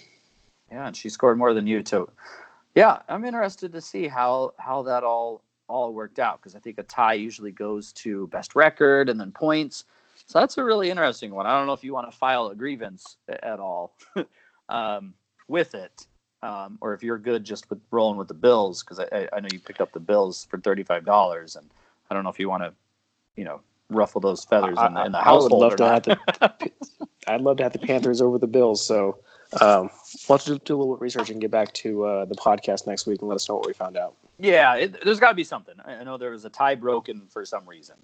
[0.71, 2.11] Yeah, and she scored more than you too.
[2.75, 6.79] Yeah, I'm interested to see how how that all all worked out because I think
[6.79, 9.85] a tie usually goes to best record and then points.
[10.27, 11.47] So that's a really interesting one.
[11.47, 13.95] I don't know if you want to file a grievance at all
[14.69, 15.15] um,
[15.49, 16.07] with it,
[16.43, 19.41] um, or if you're good just with rolling with the bills because I, I- I
[19.41, 21.69] know you picked up the bills for thirty five dollars, and
[22.11, 22.73] I don't know if you want to,
[23.37, 25.63] you know, ruffle those feathers in the, in the I would household.
[25.63, 26.07] love to not.
[26.07, 26.77] have the.
[27.29, 28.85] I'd love to have the Panthers over the Bills.
[28.87, 29.19] So
[29.61, 29.91] um,
[30.29, 33.07] we'll have to do a little research and get back to uh, the podcast next
[33.07, 34.15] week and let us know what we found out.
[34.39, 35.75] Yeah, it, there's got to be something.
[35.85, 37.97] I I know there was a tie broken for some reason.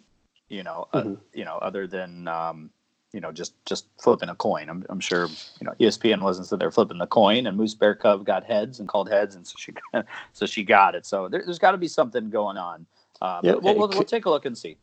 [0.49, 1.19] You know, uh, Mhm.
[1.33, 2.71] you know, other than um,
[3.13, 4.69] you know, just just flipping a coin.
[4.71, 5.27] I'm, I'm sure
[5.61, 8.81] you know ESPN wasn't sitting there flipping the coin, and Moose Bear Cub got heads
[8.81, 9.73] and called heads, and so she
[10.33, 11.05] so she got it.
[11.07, 12.87] So there, there's got to be something going on.
[13.21, 14.77] Um, Yeah, we'll, we'll, could- we'll take a look and see.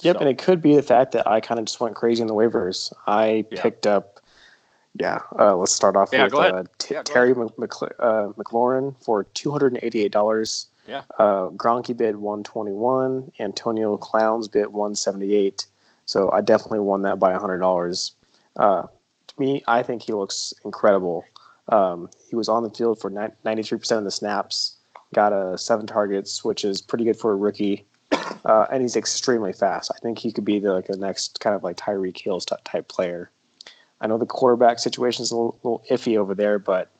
[0.00, 2.20] Yep, So, and it could be the fact that I kind of just went crazy
[2.20, 2.92] in the waivers.
[3.06, 3.62] I Yeah.
[3.62, 4.18] picked up.
[4.98, 9.50] Yeah, uh, let's start off Yeah, with uh, T- Yeah, Terry uh, McLaurin for two
[9.50, 10.66] hundred and eighty-eight dollars.
[10.86, 11.02] Yeah.
[11.18, 13.32] Uh, Gronky bid one twenty-one.
[13.40, 15.66] Antonio Clowns bid one seventy-eight.
[16.06, 18.12] So I definitely won that by hundred dollars.
[18.56, 21.24] Uh, to me, I think he looks incredible.
[21.70, 24.76] Um, he was on the field for ninety-three percent of the snaps.
[25.12, 27.84] Got a seven targets, which is pretty good for a rookie.
[28.44, 29.90] Uh, and he's extremely fast.
[29.94, 32.88] I think he could be the, like the next kind of like Tyreek Hills type
[32.88, 33.30] player.
[34.04, 36.90] I know the quarterback situation is a little, little iffy over there, but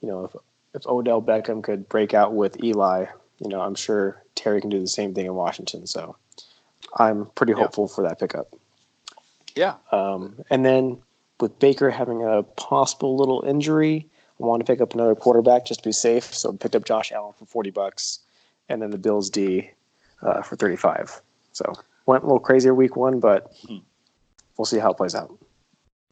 [0.00, 0.36] you know if
[0.72, 3.06] if Odell Beckham could break out with Eli,
[3.40, 5.84] you know I'm sure Terry can do the same thing in Washington.
[5.88, 6.16] So
[6.96, 7.58] I'm pretty Yeah.
[7.58, 8.54] hopeful for that pickup.
[9.56, 10.98] yeah, Um, and then
[11.40, 14.08] with Baker having a possible little injury,
[14.40, 16.32] I wanted to pick up another quarterback just to be safe.
[16.34, 18.20] So I picked up Josh Allen for 40 bucks
[18.68, 19.70] and then the Bills D
[20.22, 21.20] uh, for 35.
[21.52, 21.72] So
[22.06, 23.78] went a little crazier week one, but Hmm.
[24.56, 25.36] we'll see how it plays out.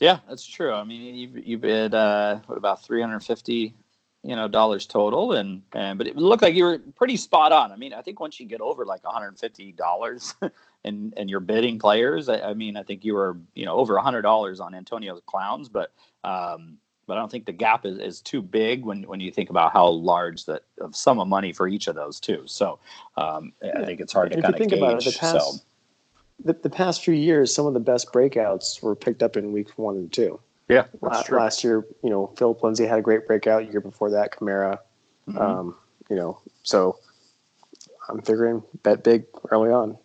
[0.03, 0.73] Yeah, that's true.
[0.73, 3.73] I mean, you you bid uh, what about 350
[4.25, 7.73] you know dollars total and and but it looked like you were pretty spot on.
[7.73, 10.35] I mean i think once you get over like 150 dollars
[10.85, 13.95] and and you're bidding players I, I mean i think you were you know over
[13.95, 18.21] 100 dollars on antonio's clowns but um but i don't think the gap is, is
[18.21, 21.67] too big when when you think about how large that of sum of money for
[21.67, 22.45] each of those two.
[22.47, 22.79] So
[23.17, 25.61] um i think it's hard to kind of think gauge about it, the past, so
[26.45, 29.73] the, the past few years, some of the best breakouts were picked up in weeks
[29.77, 30.41] one and two.
[30.69, 33.71] yeah La- that's true Last year, you know, Philip Lindsay had a great breakout.
[33.71, 34.79] Year before that, Kamara.
[35.29, 35.41] Mhm.
[35.41, 35.77] Um,
[36.11, 36.99] you know, so
[38.09, 39.97] I'm figuring bet big early on.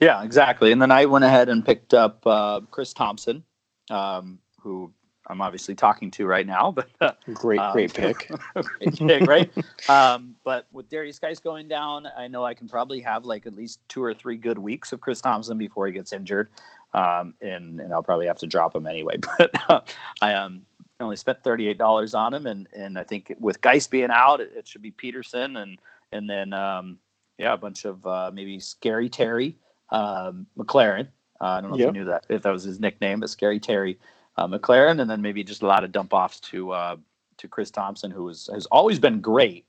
[0.00, 0.72] Yeah, exactly.
[0.72, 3.44] And then I went ahead and picked up uh, Chris Thompson,
[3.90, 4.92] um, who
[5.26, 8.30] I'm obviously talking to right now, but uh, Great, Um, great pick.
[8.54, 9.50] great pick, right?
[9.88, 13.54] Um, but with Derrius Guice going down, I know I can probably have like at
[13.54, 16.50] least two or three good weeks of Chris Thompson before he gets injured,
[16.94, 19.16] um, and and I'll probably have to drop him anyway.
[19.38, 19.80] But uh,
[20.20, 20.62] I um,
[21.00, 24.40] only spent thirty eight dollars on him, and and I think with Geis being out,
[24.40, 25.78] it, it should be Peterson and
[26.12, 26.98] and then um,
[27.38, 29.56] yeah, a bunch of uh, maybe Scary Terry
[29.90, 31.08] um, McLaurin.
[31.40, 33.58] Uh, I don't know if you knew that if that was his nickname, but Scary
[33.58, 33.98] Terry
[34.36, 36.96] uh, McLaurin, and then maybe just a lot of dump offs to uh,
[37.38, 39.64] to Chris Thompson, who is, has always been great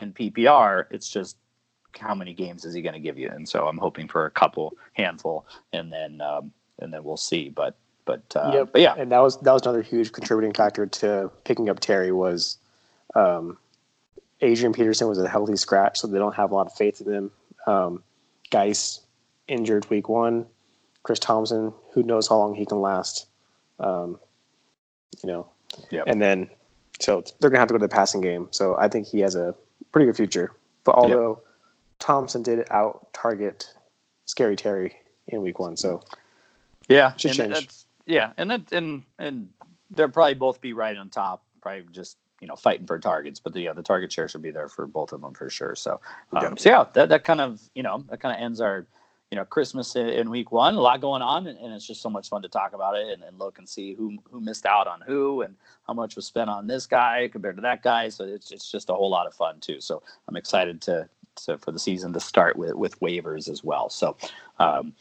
[0.00, 0.86] in PPR.
[0.90, 1.36] It's just
[1.98, 3.28] how many games is he going to give you?
[3.30, 7.48] And so I'm hoping for a couple, handful, and then um, and then we'll see.
[7.48, 8.68] But but uh, Yep.
[8.72, 12.12] but yeah, and that was that was another huge contributing factor to picking up Terry
[12.12, 12.58] was
[13.14, 13.58] um,
[14.40, 17.12] Adrian Peterson was a healthy scratch, so they don't have a lot of faith in
[17.12, 17.30] him.
[17.66, 18.02] Um,
[18.50, 19.00] Guice
[19.46, 20.46] injured week one.
[21.02, 23.26] Chris Thompson, who knows how long he can last.
[23.80, 24.18] Um,
[25.22, 25.48] you know,
[25.90, 26.04] Yep.
[26.06, 26.50] and then
[27.00, 28.48] so they're gonna have to go to the passing game.
[28.50, 29.54] So I think he has a
[29.92, 30.52] pretty good future.
[30.84, 31.42] But although
[31.98, 33.72] Thompson did out target
[34.26, 34.96] Scary Terry
[35.28, 36.02] in week one, so
[36.88, 37.48] yeah, Should and change.
[37.54, 39.50] that's- yeah, and that and and
[39.90, 41.42] they'll probably both be right on top.
[41.60, 44.50] Probably just you know fighting for targets, but the yeah, the target share should be
[44.50, 45.74] there for both of them for sure.
[45.74, 46.00] So
[46.32, 46.54] um, Yeah.
[46.56, 48.86] so yeah, that that kind of you know that kind of ends our
[49.30, 50.74] you know Christmas in, week one.
[50.74, 53.08] A lot going on, and, and it's just so much fun to talk about it
[53.08, 55.54] and, and look and see who who missed out on who and
[55.86, 58.08] how much was spent on this guy compared to that guy.
[58.08, 59.80] So it's it's just a whole lot of fun too.
[59.80, 61.08] So I'm excited to.
[61.44, 63.88] to for the season to start with with waivers as well.
[63.88, 64.16] So,
[64.58, 64.92] um,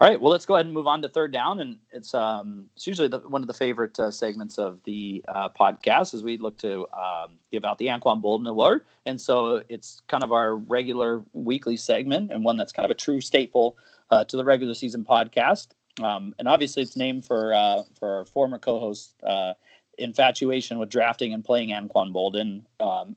[0.00, 2.68] All right, well, let's go ahead and move on to third down, and it's um,
[2.74, 6.36] it's usually the, one of the favorite uh, segments of the uh, podcast as we
[6.36, 10.56] look to um, give out the Anquan Boldin Award, and so it's kind of our
[10.56, 13.78] regular weekly segment and one that's kind of a true staple
[14.10, 15.68] uh, to the regular season podcast,
[16.02, 19.52] um, and obviously it's named for uh, for our former co-host uh,
[19.96, 22.62] infatuation with drafting and playing Anquan Boldin.
[22.80, 23.14] Um,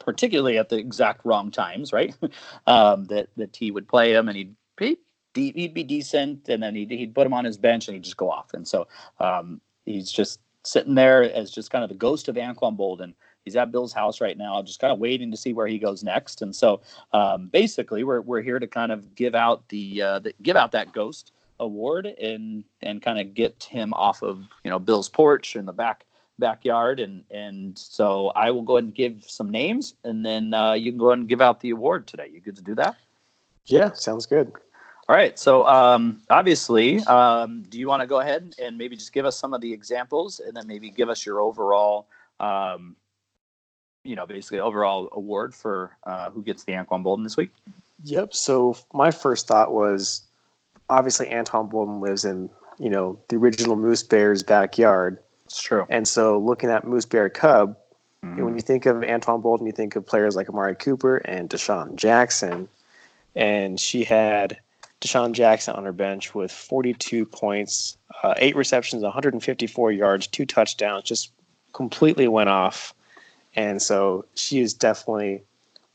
[0.00, 2.14] particularly at the exact wrong times, right?
[2.66, 4.98] Um, that that he would play him and he'd, he'd
[5.38, 8.04] de- he'd be decent, and then he'd, he'd put him on his bench and he'd
[8.04, 8.52] just go off.
[8.54, 8.88] And so
[9.20, 13.14] um, he's just sitting there as just kind of the ghost of Anquan Boldin.
[13.44, 16.02] He's at Bill's house right now, just kind of waiting to see where he goes
[16.04, 16.42] next.
[16.42, 20.34] And so um, basically, we're we're here to kind of give out the, uh, the
[20.42, 24.78] give out that ghost award and and kind of get him off of you know
[24.78, 26.04] Bill's porch in the back
[26.38, 30.74] backyard and and so I will go ahead and give some names and then uh,
[30.74, 32.30] you can go ahead and give out the award today.
[32.32, 32.96] You good to do that?
[33.66, 34.52] Yeah, sounds good.
[35.08, 35.38] All right.
[35.38, 39.38] So um, obviously, um, do you want to go ahead and maybe just give us
[39.38, 42.08] some of the examples, and then maybe give us your overall,
[42.40, 42.94] um,
[44.04, 47.50] you know, basically overall award for uh, who gets the Anquan Boldin this week?
[48.04, 48.34] Yep.
[48.34, 50.22] So my first thought was,
[50.90, 55.18] obviously Anton Boldin lives in you know the original Moose Bears backyard.
[55.46, 55.86] It's true.
[55.88, 57.76] And so looking at Moose Bear Cub,
[58.24, 58.44] mm-hmm.
[58.44, 61.96] when you think of Anton Boldin, you think of players like Amari Cooper and DeSean
[61.96, 62.68] Jackson,
[63.34, 64.58] and she had
[65.00, 71.04] DeSean Jackson on her bench with 42 points, uh, eight receptions, 154 yards, two touchdowns,
[71.04, 71.32] just
[71.72, 72.94] completely went off.
[73.54, 75.42] And so she is definitely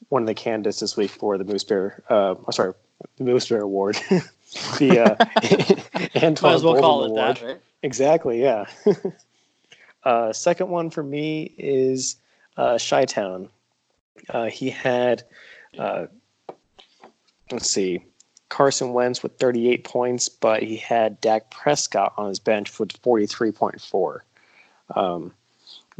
[0.09, 2.01] one of the candidates this week for the Moose Bear.
[2.09, 2.73] Uh, sorry,
[3.17, 3.95] the Moose Bear Award.
[4.79, 7.37] the uh, Anton Might as well Boldin call it Award.
[7.37, 7.61] that, right?
[7.81, 8.41] Exactly.
[8.41, 8.65] Yeah.
[10.03, 12.15] uh, second one for me is
[12.57, 13.49] uh, Chi Town.
[14.29, 15.23] Uh, he had,
[15.77, 16.05] uh,
[17.51, 18.03] let's see,
[18.53, 24.19] Carson Wentz with 38 points, but he had Dak Prescott on his bench with 43.4.
[24.95, 25.33] Um,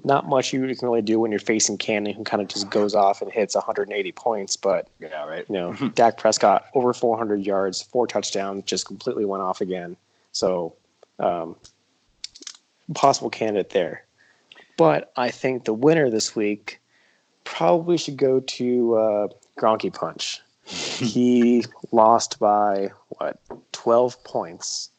[0.03, 2.93] not much you can really do when you're facing Cannon, who kind of just goes
[2.93, 4.55] off and hits 180 points.
[4.55, 5.43] But Yeah, right.
[5.49, 9.97] you know, Dak Prescott over 400 yards, four touchdowns, just completely went off again.
[10.31, 10.75] So,
[11.17, 11.55] um,
[12.93, 14.05] possible candidate there.
[14.77, 16.79] But I think the winner this week
[17.45, 20.39] probably should go to uh, Gronky Punch.
[20.65, 23.39] He lost by what
[23.71, 24.89] 12 points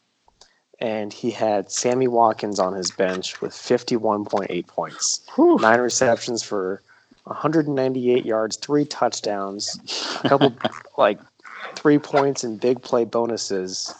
[0.79, 5.21] and he had Sammy Watkins on his bench with 51.8 points.
[5.35, 5.57] Whew.
[5.59, 6.81] Nine receptions for
[7.23, 10.53] 198 yards, three touchdowns, a couple
[10.97, 11.19] like
[11.75, 13.93] three points and big play bonuses.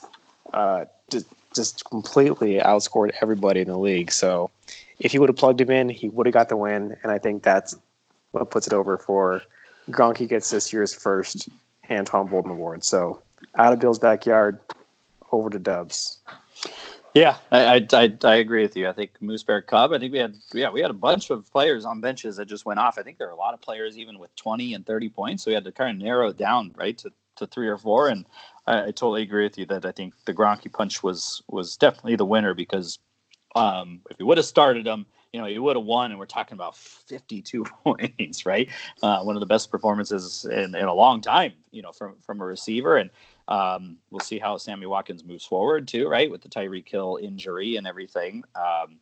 [0.54, 4.12] Uh, just, just completely outscored everybody in the league.
[4.12, 4.52] So
[5.00, 6.96] if he would have plugged him in, he would have got the win.
[7.04, 7.76] And I think that's
[8.32, 9.42] what puts it over for
[9.90, 11.50] Gronky gets this year's first
[11.90, 12.84] Anton Boldin Award.
[12.84, 13.22] So
[13.56, 14.60] out of Bill's backyard,
[15.32, 16.20] over to Dubs.
[17.14, 18.90] Yeah, I, I, I, I agree with you.
[18.90, 19.94] I think Moose Bear Cub.
[19.94, 22.66] I think we had yeah we had a bunch of players on benches that just
[22.66, 22.98] went off.
[22.98, 25.44] I think there are a lot of players even with twenty and thirty points.
[25.44, 28.10] So we had to kind of narrow it down right to, to three or four.
[28.10, 28.26] And
[28.68, 32.18] I, I totally agree with you that I think the Gronky punch was was definitely
[32.18, 33.00] the winner because
[33.56, 36.12] um, if we would have started him, you know, he would have won.
[36.12, 38.70] And we're talking about fifty-two points, right?
[39.04, 42.42] Uh, one of the best performances in, in a long time, you know, from from
[42.42, 43.10] a receiver and.
[43.48, 47.76] Um, we'll see how Sammy Watkins moves forward too, right, with the Tyreek Hill injury
[47.76, 48.44] and everything.
[48.56, 48.98] Um,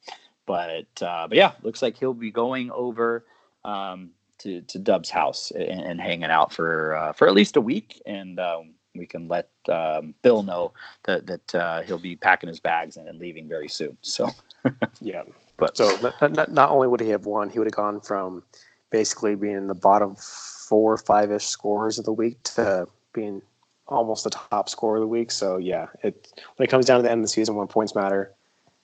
[0.45, 3.23] but uh, but yeah, looks like he'll be going over
[3.63, 7.61] um, to to Dub's house and, and hanging out for uh, for at least a
[7.61, 10.73] week, and um, we can let um, Bill know
[11.05, 13.97] that that uh, he'll be packing his bags and, and leaving very soon.
[14.01, 14.29] So
[15.01, 15.23] Yeah.
[15.57, 15.89] But- so
[16.21, 18.43] not, not, only would he have won, he would have gone from
[18.89, 23.41] basically being in the bottom four or five ish scorers of the week to being
[23.87, 25.31] almost the top scorer of the week.
[25.31, 27.95] So yeah, it when it comes down to the end of the season when points
[27.95, 28.33] matter,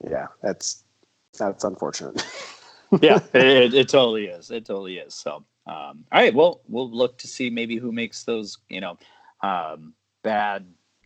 [0.10, 0.84] yeah, that's
[1.38, 2.26] that's unfortunate.
[3.02, 4.52] yeah, it, it totally is.
[4.52, 5.14] It totally is.
[5.14, 6.34] So, um, all right.
[6.34, 8.98] Well, we'll look to see maybe who makes those, you know,
[9.42, 10.66] um, bad,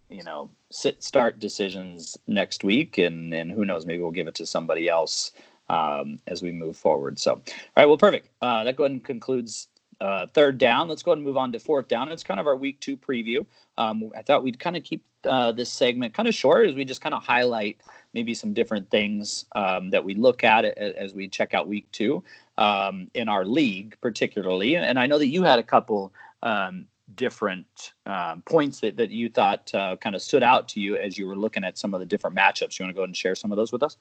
[0.10, 4.36] you know, sit start decisions next week, and and who knows, maybe we'll give it
[4.36, 5.32] to somebody else
[5.70, 7.20] um, as we move forward.
[7.20, 7.42] So, all
[7.78, 7.86] right.
[7.86, 8.30] Well, perfect.
[8.42, 9.68] Uh, that go ahead and concludes.
[10.02, 10.90] Uh, third down.
[10.90, 12.12] Let's go ahead and move on to fourth down.
[12.12, 13.46] It's kind of our week two preview.
[13.78, 16.84] Um, I thought we'd kind of keep uh, this segment kind of short as we
[16.84, 17.78] just kind of highlight
[18.14, 22.24] maybe some different things um, that we look at as we check out week two
[22.58, 24.76] um, in our league, particularly.
[24.76, 29.30] And I know that you had a couple um, different um, points that, that you
[29.30, 32.00] thought uh, kind of stood out to you as you were looking at some of
[32.00, 32.78] the different matchups.
[32.78, 33.98] You want to go ahead and share some of those with us?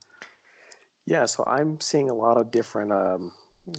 [1.05, 3.33] Yeah, so I'm seeing a lot of different um,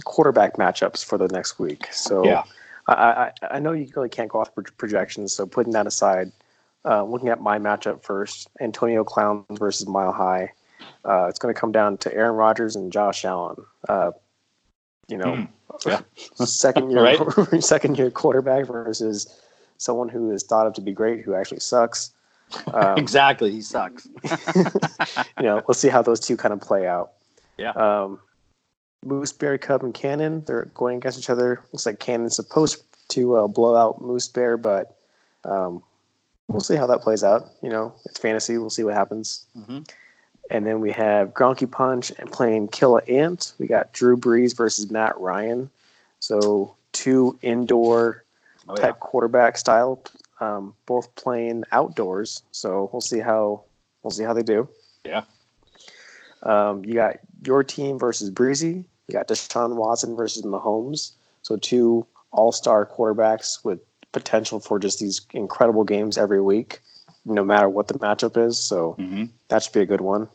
[0.04, 1.92] quarterback matchups for the next week.
[1.92, 2.44] So Yeah.
[2.86, 5.32] I, I, I know you really can't go off projections.
[5.32, 6.32] So putting that aside
[6.84, 10.52] uh, looking at my matchup first, Antonio Clowns versus Mile High.
[11.04, 13.56] Uh, it's going to come down to Aaron Rodgers and Josh Allen.
[13.88, 14.10] Uh,
[15.08, 15.48] you know, Mm.
[15.86, 16.00] Yeah.
[16.46, 17.18] second year Right.
[17.64, 19.40] second year quarterback versus
[19.78, 22.12] someone who is thought of to be great who actually sucks.
[22.72, 23.50] Um, exactly.
[23.50, 24.06] He sucks.
[25.38, 27.12] you know, we'll see how those two kind of play out.
[27.58, 27.70] Yeah.
[27.70, 28.18] Um,
[29.04, 31.60] Moose Bear Cub and Cannon, they're going against each other.
[31.72, 34.96] Looks like Cannon's supposed to uh, blow out Moose Bear, but
[35.44, 35.82] um,
[36.48, 37.50] we'll see how that plays out.
[37.62, 38.56] You know, it's fantasy.
[38.58, 39.44] We'll see what happens.
[39.54, 39.80] hmm
[40.50, 43.52] And then we have Gronky Punch and playing Killa Ant.
[43.58, 45.68] We got Drew Brees versus Matt Ryan.
[46.20, 48.22] So two indoor
[48.66, 48.84] Oh, yeah.
[48.84, 50.02] type quarterback style,
[50.44, 52.42] um, both playing outdoors.
[52.52, 53.64] So we'll see how
[54.02, 54.68] we'll see how they do.
[55.04, 55.22] Yeah.
[56.42, 58.84] Um, you got your team versus Breezy.
[59.08, 61.12] You got Deshaun Watson versus Mahomes.
[61.42, 63.80] So two all-star quarterbacks with
[64.12, 66.80] potential for just these incredible games every week,
[67.24, 68.58] no matter what the matchup is.
[68.58, 70.28] So hmm that should be a good one.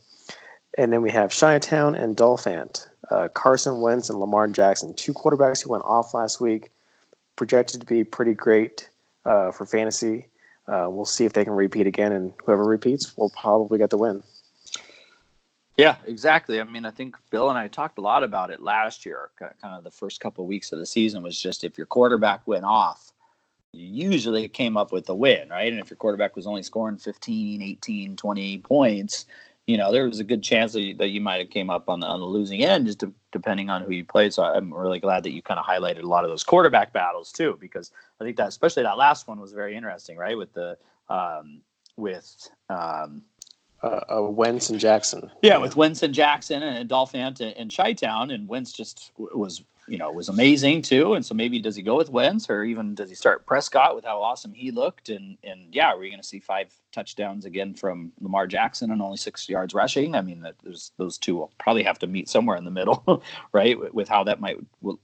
[0.77, 2.87] And then we have Chi-Town and Dolphant.
[3.11, 6.69] Uh, Carson Wentz and Lamar Jackson, two quarterbacks who went off last week,
[7.35, 8.88] projected to be pretty great
[9.25, 10.27] uh, for fantasy.
[10.67, 13.97] Uh, we'll see if they can repeat again, and whoever repeats will probably get the
[13.97, 14.21] win.
[15.77, 16.59] Yeah, exactly.
[16.59, 19.29] I mean, I think Bill and I talked a lot about it last year.
[19.39, 22.45] Kind of the first couple of weeks of the season was just if your quarterback
[22.45, 23.13] went off,
[23.71, 25.71] you usually came up with the win, right?
[25.71, 29.25] And if your quarterback was only scoring 15, 18, 20 points,
[29.67, 31.89] you know, there was a good chance that you, that you might have came up
[31.89, 34.33] on the, on the losing end, just de- depending on who you played.
[34.33, 37.31] So I'm really glad that you kind of highlighted a lot of those quarterback battles
[37.31, 40.37] too, because I think that especially that last one was very interesting, right?
[40.37, 40.77] With the
[41.09, 41.61] um,
[41.97, 43.23] with um,
[43.81, 45.31] Uh, uh, Wentz and Jackson.
[45.41, 49.63] yeah, with Wentz and Jackson and Dolphant and, and Chi-Town, and Wentz just w- was,
[49.89, 51.15] you know, was amazing too.
[51.15, 54.05] And so maybe does he go with Wentz or even does he start Prescott with
[54.05, 55.09] how awesome he looked?
[55.09, 59.17] And and yeah, we're going to see five touchdowns again from Lamar Jackson and only
[59.17, 60.15] six yards rushing.
[60.15, 63.23] I mean, that there's those two will probably have to meet somewhere in the middle,
[63.51, 63.79] right?
[63.79, 64.57] With, with how that might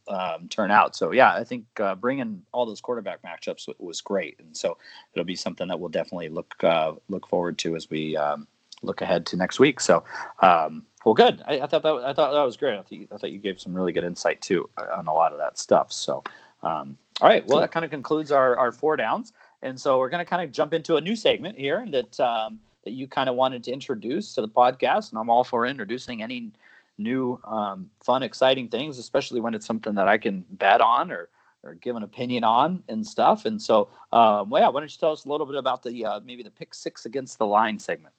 [0.08, 0.95] um, turn out.
[0.95, 4.78] So yeah, I think uh, bringing all those quarterback matchups w- was great, and so
[5.13, 8.15] it'll be something that we'll definitely look uh, look forward to as we.
[8.15, 8.48] Um,
[8.82, 9.80] look ahead to next week.
[9.80, 10.04] So,
[10.41, 11.44] um, well, good.
[11.48, 12.74] I, I thought that I thought that was great.
[12.74, 15.13] I thought, you, I thought you gave some really good insight too uh, on a
[15.13, 15.94] lot of that stuff.
[15.94, 16.24] So,
[16.63, 17.46] um, all right.
[17.48, 20.44] Well, that kind of concludes our our four downs, and so we're going to kind
[20.44, 23.72] of jump into a new segment here that um, that you kind of wanted to
[23.72, 26.52] introduce to the podcast, and I'm all for introducing any
[26.98, 31.30] new um, fun, exciting things, especially when it's something that I can bet on or
[31.63, 33.46] or give an opinion on and stuff.
[33.46, 36.04] And so, um, well, yeah, why don't you tell us a little bit about the
[36.04, 38.13] uh, maybe the pick six against the line segment?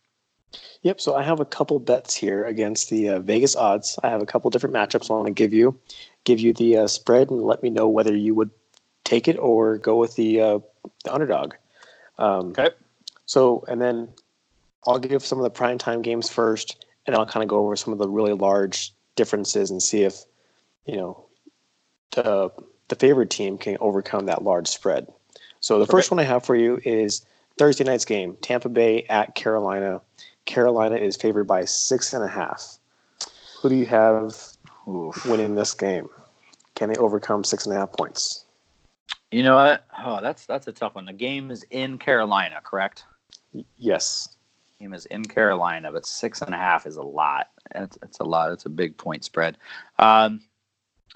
[0.82, 1.00] Yep.
[1.00, 3.98] So I have a couple bets here against the uh, Vegas odds.
[4.02, 5.78] I have a couple different matchups I want to give you,
[6.24, 8.50] give you the uh, spread, and let me know whether you would
[9.04, 10.58] take it or go with the uh,
[11.04, 11.54] the underdog.
[12.18, 12.70] Um, Okay.
[13.26, 14.08] So and then
[14.86, 17.92] I'll give some of the primetime games first, and I'll kind of go over some
[17.92, 20.22] of the really large differences and see if
[20.86, 21.26] you know
[22.12, 22.50] the
[22.88, 25.08] the favorite team can overcome that large spread.
[25.60, 27.26] So the first one I have for you is
[27.58, 30.00] Thursday night's game: Tampa Bay at Carolina.
[30.46, 32.78] Carolina is favored by six and a half.
[33.60, 34.34] Who do you have
[34.88, 35.24] Oof.
[35.26, 36.08] winning this game?
[36.74, 38.44] Can they overcome six and a half points?
[39.30, 39.84] You know what?
[40.04, 41.04] Oh, that's that's a tough one.
[41.04, 43.04] The game is in Carolina, correct?
[43.52, 44.36] Y- Yes.
[44.78, 47.48] Game is in Carolina, but six and a half is a lot.
[47.74, 48.52] It's, it's a lot.
[48.52, 49.56] It's a big point spread.
[49.98, 50.42] Um,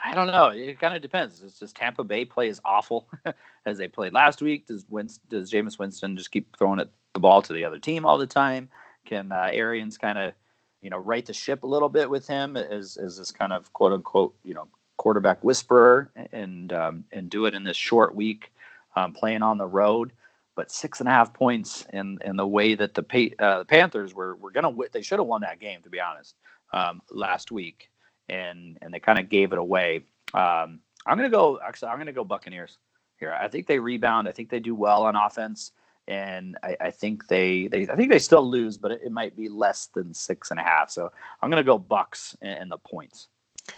[0.02, 0.46] I don't know.
[0.46, 1.42] It kind of depends.
[1.42, 3.06] It's just Tampa Bay plays awful
[3.66, 4.66] as they played last week.
[4.66, 8.06] Does Winston, does Jameis Winston just keep throwing it, the ball to the other team
[8.06, 8.70] all the time?
[9.06, 10.34] Can uh, Arians kind of,
[10.82, 13.72] you know, right the ship a little bit with him as as this kind of
[13.72, 18.52] quote unquote, you know, quarterback whisperer and um, and do it in this short week,
[18.96, 20.12] um, playing on the road?
[20.56, 23.64] But six and a half points in in the way that the pa- uh, the
[23.66, 26.36] Panthers were were gonna wi- they should have won that game to be honest
[26.72, 27.90] um, last week
[28.28, 30.04] and and they kind of gave it away.
[30.34, 32.78] Um, I'm gonna go actually I'm gonna go Buccaneers
[33.18, 33.32] here.
[33.38, 34.28] I think they rebound.
[34.28, 35.72] I think they do well on offense,
[36.10, 39.36] and I, I think they, they I think they still lose, but it, it might
[39.36, 40.90] be less than six and a half.
[40.90, 43.28] So I'm gonna go Bucks and, and the points.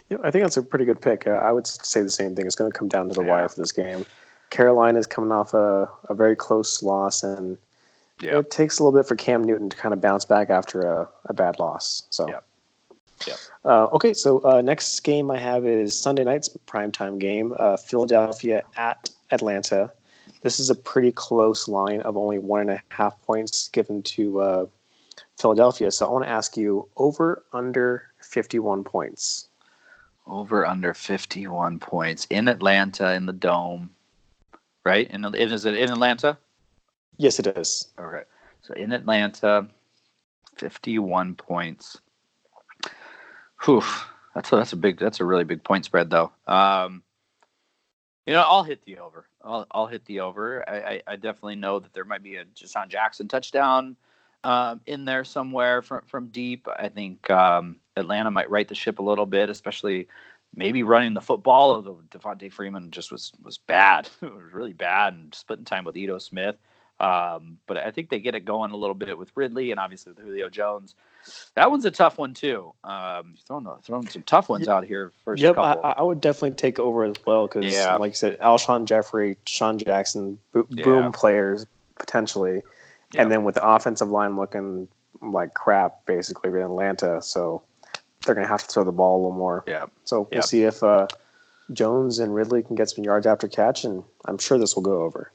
[0.09, 1.27] Yeah, I think that's a pretty good pick.
[1.27, 2.47] Uh, I would say the same thing.
[2.47, 3.31] It's going to come down to the Yeah.
[3.31, 4.07] wire for this game.
[4.49, 7.59] Carolina is coming off a, a very close loss, and
[8.21, 8.39] Yeah.
[8.39, 11.09] it takes a little bit for Cam Newton to kind of bounce back after a,
[11.27, 12.05] a bad loss.
[12.11, 12.29] So.
[12.29, 12.45] Yep.
[13.65, 18.63] Uh, okay, so uh, next game I have is Sunday night's primetime game, uh, Philadelphia
[18.77, 19.93] at Atlanta.
[20.43, 24.41] This is a pretty close line of only one and a half points given to
[24.41, 24.67] uh,
[25.39, 25.91] Philadelphia.
[25.91, 29.49] So I want to ask you over under 51 points.
[30.27, 33.91] Over under 51 points in Atlanta in the dome,
[34.85, 35.09] right?
[35.11, 36.39] In is it in Atlanta?
[37.17, 37.89] Yes, it is.
[37.99, 38.27] All right.
[38.63, 39.67] So in Atlanta,
[40.57, 41.99] 51 points.
[43.65, 43.83] Whew.
[44.35, 46.33] That's a, that's a big that's a really big point spread though.
[46.47, 47.03] Um,
[48.27, 49.27] you know, I'll hit the over.
[49.45, 50.69] I'll, I'll hit the over.
[50.69, 53.97] I, I, I definitely know that there might be a DeSean Jackson touchdown
[54.45, 56.67] um, in there somewhere from from deep.
[56.77, 60.09] I think um, Atlanta might right the ship a little bit, especially
[60.55, 61.73] maybe running the football.
[61.73, 65.97] Although Devonta Freeman just was was bad, it was really bad, and splitting time with
[65.97, 66.57] Ito Smith.
[67.03, 70.13] Um, but I think they get it going a little bit with Ridley and obviously
[70.13, 70.95] with Julio Jones.
[71.55, 72.73] That one's a tough one too.
[72.85, 75.43] Um, throwing throwing some tough ones out here first.
[75.43, 75.85] Yep, couple.
[75.85, 77.97] I, I would definitely take over as well because, Yeah.
[77.97, 80.85] like I said, Alshon Jeffery, Sean Jackson, bo- Yeah.
[80.85, 82.63] boom players potentially,
[83.13, 83.23] Yeah.
[83.23, 84.89] and then with the offensive line looking
[85.21, 87.63] like crap basically in Atlanta, so
[88.25, 89.65] they're gonna have to throw the ball a little more.
[89.67, 89.87] yeah.
[90.05, 91.07] So we'll see if uh,
[91.73, 95.03] Jones and Ridley can get some yards after catch, and I'm sure this will go
[95.03, 95.31] over.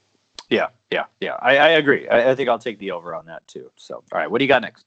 [0.49, 1.37] Yeah, yeah, yeah.
[1.41, 2.07] I, I agree.
[2.07, 3.69] I, I think I'll take the over on that too.
[3.75, 4.85] So, all right, what do you got next?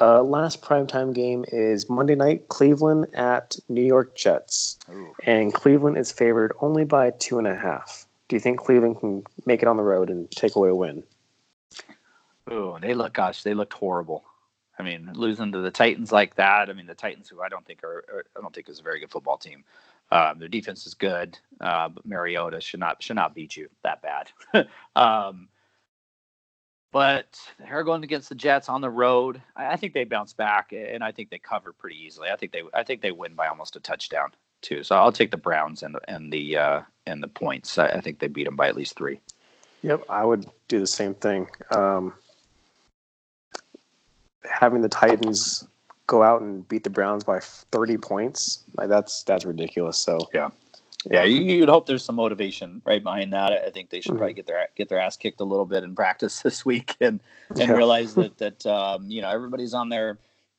[0.00, 4.78] Uh, last primetime game is Monday night, Cleveland at New York Jets.
[5.24, 8.06] And Cleveland is favored only by two and a half.
[8.28, 11.02] Do you think Cleveland can make it on the road and take away a win?
[12.48, 14.24] Oh, they look, gosh, they looked horrible.
[14.78, 16.68] I mean, losing to the Titans like that.
[16.68, 18.82] I mean, the Titans, who I don't think are, are I don't think is a
[18.82, 19.64] very good football team.
[20.10, 24.02] Um, their defense is good, uh, but Mariota should not should not beat you that
[24.02, 24.30] bad.
[24.96, 25.48] um,
[26.92, 29.42] but they're going against the Jets on the road.
[29.56, 32.28] I, I think they bounce back, and I think they cover pretty easily.
[32.30, 34.82] I think they I think they win by almost a touchdown too.
[34.82, 37.76] So I'll take the Browns and the and the uh, and the points.
[37.78, 39.20] I, I think they beat them by at least three.
[39.82, 41.48] Yep, I would do the same thing.
[41.70, 42.14] Um,
[44.48, 45.66] having the Titans
[46.06, 49.98] go out and beat the Browns by 30 points, like that's that's ridiculous.
[49.98, 50.18] So
[51.08, 53.52] Yeah, you, you'd hope there's some motivation right behind that.
[53.52, 54.18] I think they should Mhm.
[54.18, 57.20] probably get their get their ass kicked a little bit in practice this week and
[57.50, 57.74] and Yeah.
[57.76, 60.18] realize that that um, you know everybody's on their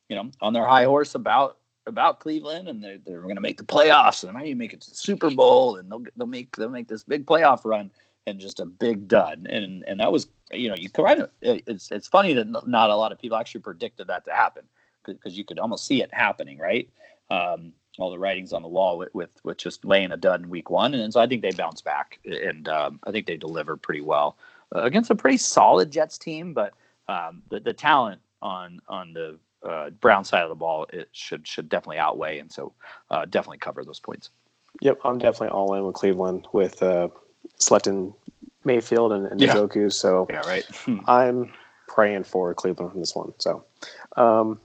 [0.10, 3.58] you know on their high horse about about Cleveland and they're they're going to make
[3.58, 6.28] the playoffs and they might even make it to the Super Bowl and they'll they'll
[6.28, 7.90] make they'll make this big playoff run
[8.28, 11.92] and just a big dud and and that was you know you kind of it's
[11.92, 14.64] it's funny that not a lot of people actually predicted that to happen
[15.06, 16.90] because you could almost see it happening right
[17.30, 20.50] um, all the writings on the wall with, with with just laying a dud in
[20.50, 23.76] week one, and so I think they bounce back, and um, I think they deliver
[23.76, 24.38] pretty well
[24.76, 26.54] uh, against a pretty solid Jets team.
[26.54, 26.74] But
[27.08, 31.48] um, the the talent on on the uh, Brown side of the ball it should
[31.48, 32.74] should definitely outweigh, and so
[33.10, 34.30] uh, definitely cover those points.
[34.82, 37.08] Yep, I'm definitely all in with Cleveland with uh,
[37.58, 38.14] selecting
[38.64, 39.54] Mayfield and, and Yeah.
[39.56, 39.92] Njoku.
[39.92, 40.66] So Yeah, right.
[41.08, 41.52] I'm
[41.88, 43.34] praying for Cleveland from this one.
[43.40, 43.64] So,
[44.16, 44.60] um,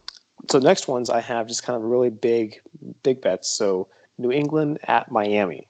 [0.50, 2.60] so next ones I have just kind of really big,
[3.02, 3.48] big bets.
[3.48, 5.68] So New England at Miami.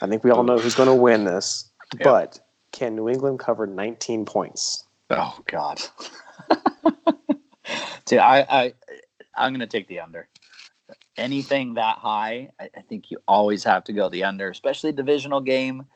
[0.00, 2.04] I think we all know who's going to win this, Yeah.
[2.04, 2.40] but
[2.72, 4.84] can New England cover 19 points?
[5.10, 5.80] oh God.
[8.06, 8.74] See, I I
[9.36, 10.28] I'm gonna take the under.
[11.16, 15.40] Anything that high, I, I think you always have to go the under, especially divisional
[15.40, 15.86] game.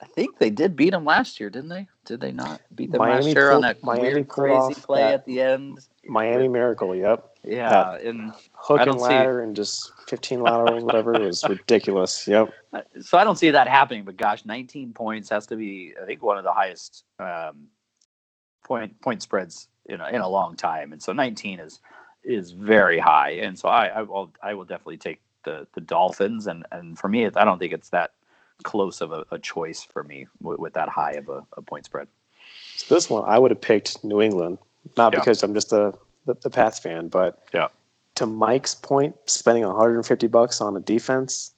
[0.00, 1.88] I think they did beat them last year, didn't they?
[2.04, 5.14] Did they not beat them last Miami year on that Miami weird, crazy play that-
[5.14, 5.80] at the end?
[6.04, 6.94] Miami Miracle.
[6.94, 11.14] Yep, Yeah, and hook and don't see- ladder and just 15 laterals, whatever.
[11.14, 12.26] It was ridiculous.
[12.26, 12.50] Yep.
[12.72, 14.04] uh, so I don't see that happening.
[14.04, 17.66] But gosh, 19 points has to be, I think, one of the highest um,
[18.64, 21.80] point point spreads in a, in a long time, and so 19 is
[22.24, 23.30] is very high.
[23.32, 27.08] And so I, I will I will definitely take the the Dolphins, and and for
[27.08, 28.12] me, I don't think it's that
[28.64, 31.84] close of a, a choice for me with, with that high of a, a point
[31.84, 32.08] spread.
[32.76, 34.58] So this one I would have picked New England,
[34.96, 35.20] not Yeah.
[35.20, 35.94] because I'm just a
[36.26, 37.68] the, the Pats fan, but Yeah.
[38.16, 41.52] to Mike's point, spending 150 bucks on a defense,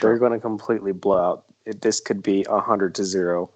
[0.00, 1.44] they're going to completely blow out.
[1.64, 3.50] It, this could be 100 to zero.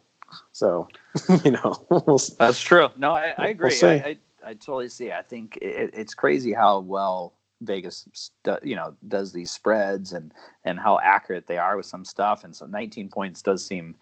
[0.53, 0.89] So,
[1.45, 2.89] you know, we'll That's true.
[2.97, 3.83] No, I, I We'll agree.
[3.83, 5.13] I, I, I totally see.
[5.13, 8.31] I think it, it's crazy how well Vegas,
[8.63, 10.33] you know, does these spreads and
[10.65, 12.45] and how accurate they are with some stuff.
[12.45, 13.97] And so 19 points does seem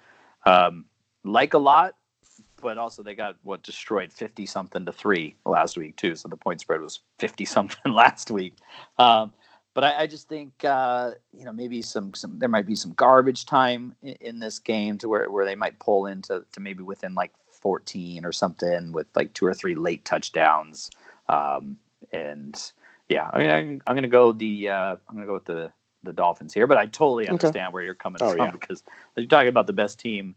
[0.46, 0.84] um,
[1.24, 1.94] like a lot,
[2.60, 6.16] but also they got what destroyed 50 something to three last week too.
[6.16, 8.54] So the point spread was 50 something last week.
[8.98, 9.32] Um,
[9.74, 12.92] but I, I just think uh, you know maybe some some there might be some
[12.92, 16.82] garbage time in, in this game to where, where they might pull into to maybe
[16.82, 20.90] within like 14 or something with like two or three late touchdowns.
[21.28, 21.78] Um,
[22.12, 22.72] and
[23.08, 26.12] yeah, I mean, I'm, I'm gonna go the uh, I'm gonna go with the the
[26.12, 27.48] Dolphins here, but I totally Okay.
[27.48, 28.50] understand where you're coming Oh, from yeah.
[28.50, 28.82] because
[29.16, 30.34] you're talking about the best team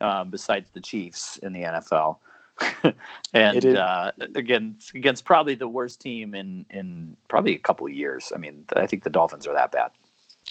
[0.00, 2.18] um, besides the Chiefs in the NFL.
[3.34, 8.32] and uh, again, against probably the worst team in in probably a couple of years.
[8.34, 9.90] I mean, I think the Dolphins are that bad.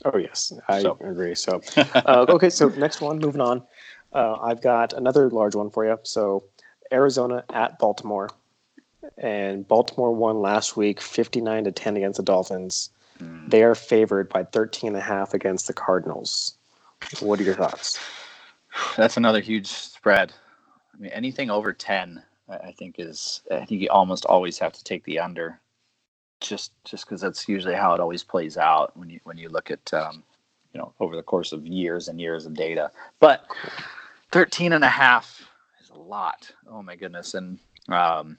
[0.06, 0.98] oh, yes, I So.
[1.02, 1.36] agree.
[1.36, 3.64] So, uh, okay, so next one, moving on.
[4.14, 5.98] Uh, I've got another large one for you.
[6.04, 6.44] So,
[6.92, 8.30] Arizona at Baltimore,
[9.18, 12.90] and Baltimore won last week, fifty nine to ten against the Dolphins.
[13.20, 13.50] Mm.
[13.50, 16.56] They are favored by 13 and a half against the Cardinals.
[17.20, 18.00] What are your thoughts?
[18.98, 20.34] That's another huge spread.
[20.94, 23.42] I mean, anything over 10, I think is.
[23.52, 25.60] I think you almost always have to take the under,
[26.42, 29.72] just just because that's usually how it always plays out when you when you look
[29.72, 30.24] at um,
[30.74, 32.92] you know over the course of years and years of data.
[33.20, 33.46] But
[34.32, 35.50] 13 and a half
[35.82, 36.52] is a lot.
[36.70, 37.58] Oh my goodness, and
[37.90, 38.38] um,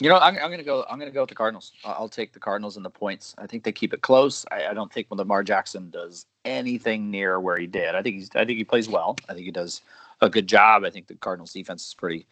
[0.00, 0.84] you know, I'm, I'm going to go.
[0.90, 1.72] I'm going to go with the Cardinals.
[1.84, 3.34] I'll take the Cardinals and the points.
[3.38, 4.44] I think they keep it close.
[4.50, 7.94] I, I don't think Lamar Jackson does anything near where he did.
[7.94, 8.30] I think he's.
[8.34, 9.16] I think he plays well.
[9.28, 9.82] I think he does
[10.20, 10.84] a good job.
[10.84, 12.26] I think the Cardinals defense is pretty,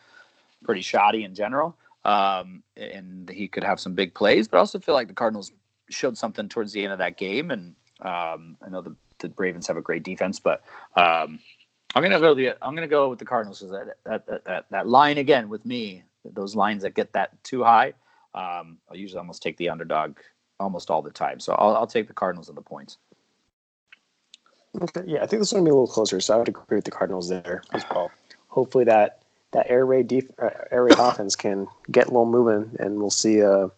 [0.65, 1.77] pretty shoddy in general.
[2.05, 5.53] Um, and he could have some big plays, but I also feel like the Cardinals
[5.89, 7.53] showed something towards the end of that game.
[7.53, 10.65] And um, I know the, the Ravens have a great defense, but
[10.97, 11.39] um,
[11.95, 12.57] I'm gonna go the.
[12.61, 13.61] I'm gonna go with the Cardinals.
[13.61, 17.63] That, that that that that line again with me those lines that get that too
[17.63, 17.95] high,
[18.35, 20.19] um, I'll usually almost take the underdog
[20.61, 21.41] almost all the time.
[21.41, 22.99] So I'll, I'll take the Cardinals and the points.
[24.81, 26.77] Okay, yeah, I think this one to be a little closer, so I would agree
[26.77, 28.11] with the Cardinals there as well.
[28.49, 32.75] Hopefully that that air raid def- uh, air raid offense can get a little moving,
[32.79, 33.69] and we'll see uh,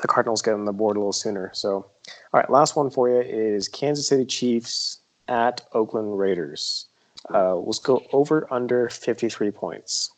[0.00, 1.50] the Cardinals get on the board a little sooner.
[1.54, 6.86] So, all right, last one for you is Kansas City Chiefs at Oakland Raiders.
[7.32, 10.10] Uh, let's go over under fifty three points.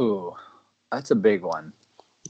[0.00, 0.34] Ooh,
[0.90, 1.72] that's a big one.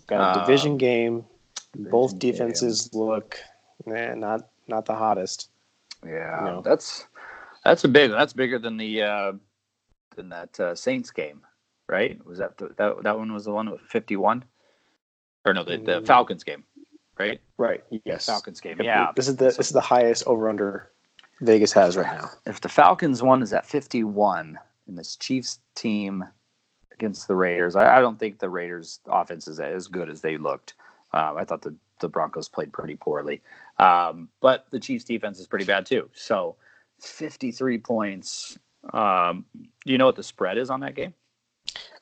[0.06, 1.24] Got a division um, game.
[1.72, 3.00] Division Both defenses game.
[3.00, 3.38] look
[3.86, 5.50] eh, not not the hottest.
[6.04, 6.62] Yeah, you know?
[6.62, 7.06] that's
[7.64, 8.18] that's a big one.
[8.18, 9.32] That's bigger than the uh,
[10.16, 11.42] than that uh, Saints game,
[11.88, 12.24] right?
[12.26, 14.44] Was that the, that that one was the one with fifty one,
[15.44, 16.06] or no, the, the mm.
[16.06, 16.64] Falcons game,
[17.18, 17.40] right?
[17.56, 17.84] Right.
[18.04, 18.26] Yes.
[18.26, 18.80] Falcons game.
[18.82, 19.12] Yeah.
[19.14, 20.90] This is the this is the highest over under
[21.40, 22.30] Vegas has right now.
[22.46, 26.24] If the Falcons one is at fifty one, and this Chiefs team
[27.02, 27.74] against the Raiders.
[27.74, 30.74] I, I don't think the Raiders' offense is as good as they looked.
[31.12, 33.42] Um, I thought the, the Broncos played pretty poorly,
[33.78, 36.08] um, but the Chiefs' defense is pretty bad too.
[36.14, 36.54] So,
[37.00, 38.56] 53 points.
[38.92, 39.44] Um,
[39.84, 41.12] do you know what the spread is on that game?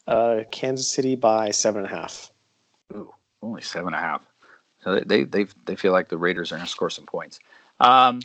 [0.07, 2.31] Uh, Kansas City by seven and a half.
[2.95, 4.23] Ooh, only seven and a half.
[4.85, 7.41] So they they they feel like the Raiders are going to score some points.
[7.81, 8.21] Um,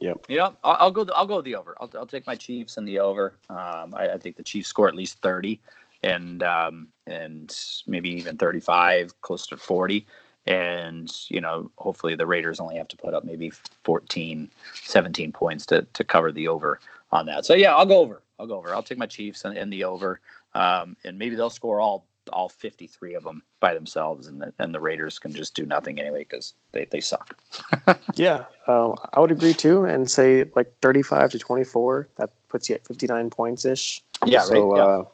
[0.00, 0.18] yep.
[0.28, 1.06] You know, I'll, I'll go.
[1.14, 1.76] I'll go the over.
[1.80, 3.34] I'll, I'll take my Chiefs and the over.
[3.50, 5.60] Um, I, I, think the Chiefs score at least thirty
[6.02, 7.54] and um, and
[7.86, 10.06] maybe even 35, close to 40.
[10.46, 13.52] And, you know, hopefully the Raiders only have to put up maybe
[13.84, 16.80] 14, 17 points to, to cover the over
[17.12, 17.44] on that.
[17.44, 18.22] So, yeah, I'll go over.
[18.38, 18.74] I'll go over.
[18.74, 20.20] I'll take my Chiefs and, and the over.
[20.54, 24.74] Um, and maybe they'll score all all 53 of them by themselves, and the, and
[24.74, 27.38] the Raiders can just do nothing anyway because they, they suck.
[28.14, 32.08] yeah, um, I would agree too, and say like 35 to 24.
[32.16, 34.02] That puts you at 59 points ish.
[34.26, 34.76] Yeah, so, right.
[34.76, 34.84] Yeah.
[34.84, 35.04] Uh,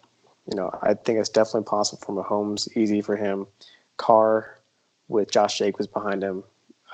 [0.50, 3.46] you know, I think it's definitely possible for Mahomes, easy for him.
[3.96, 4.58] Carr
[5.08, 6.44] with Josh Jacobs behind him,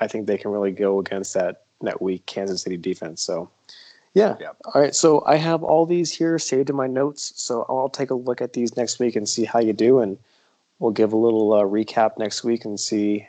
[0.01, 3.23] I think they can really go against that that weak Kansas City defense.
[3.23, 3.49] So,
[4.13, 4.37] yeah.
[4.39, 4.51] yeah.
[4.67, 4.95] All right.
[4.95, 7.33] So I have all these here saved in my notes.
[7.37, 10.19] So I'll take a look at these next week and see how you do, and
[10.79, 13.27] we'll give a little uh, recap next week and see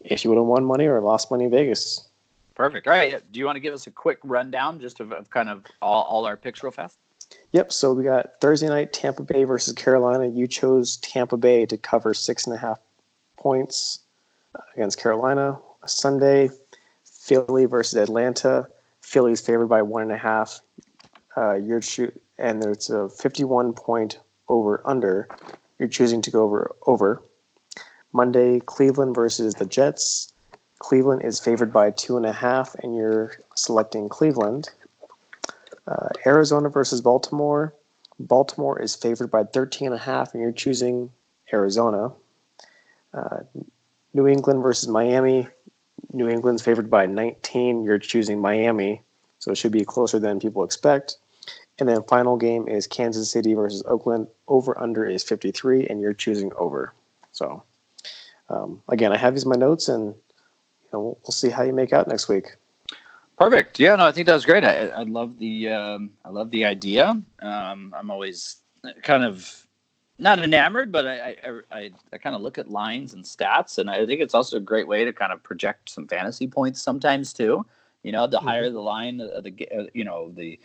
[0.00, 2.06] if you would have won money or lost money in Vegas.
[2.54, 2.86] Perfect.
[2.86, 3.20] All right.
[3.32, 6.04] Do you want to give us a quick rundown just of, of kind of all,
[6.04, 6.98] all our picks real fast?
[7.52, 7.72] Yep.
[7.72, 10.26] So we got Thursday night Tampa Bay versus Carolina.
[10.26, 12.78] You chose Tampa Bay to cover six and a half
[13.36, 14.00] points
[14.74, 15.58] against Carolina.
[15.86, 16.50] Sunday,
[17.04, 18.68] Philly versus Atlanta.
[19.00, 20.60] Philly's favored by one and a half.
[21.36, 24.18] Uh, you're shoot, and there's a 51 point
[24.48, 25.28] over under.
[25.78, 27.22] You're choosing to go over over.
[28.12, 30.32] Monday, Cleveland versus the Jets.
[30.80, 34.70] Cleveland is favored by two and a half, and you're selecting Cleveland.
[35.86, 37.74] Uh, Arizona versus Baltimore.
[38.18, 41.10] Baltimore is favored by 13 and a half, and you're choosing
[41.52, 42.12] Arizona.
[43.14, 43.38] Uh,
[44.12, 45.48] New England versus Miami.
[46.12, 47.84] New England's favored by 19.
[47.84, 49.02] You're choosing Miami,
[49.38, 51.16] so it should be closer than people expect.
[51.78, 54.28] And then final game is Kansas City versus Oakland.
[54.48, 56.92] Over under is 53, and you're choosing over.
[57.32, 57.62] So
[58.50, 61.72] um, again, I have these in my notes, and you know, we'll see how you
[61.72, 62.56] make out next week.
[63.40, 63.80] Perfect.
[63.80, 64.64] Yeah, no, I think that was great.
[64.64, 67.08] I, I love the um, I love the idea.
[67.40, 68.56] Um, I'm always
[69.02, 69.66] kind of
[70.18, 73.88] not enamored, but I I, I, I kind of look at lines and stats, and
[73.88, 77.32] I think it's also a great way to kind of project some fantasy points sometimes
[77.32, 77.64] too.
[78.02, 78.46] You know, the mm-hmm.
[78.46, 80.60] higher the line, the, the you know the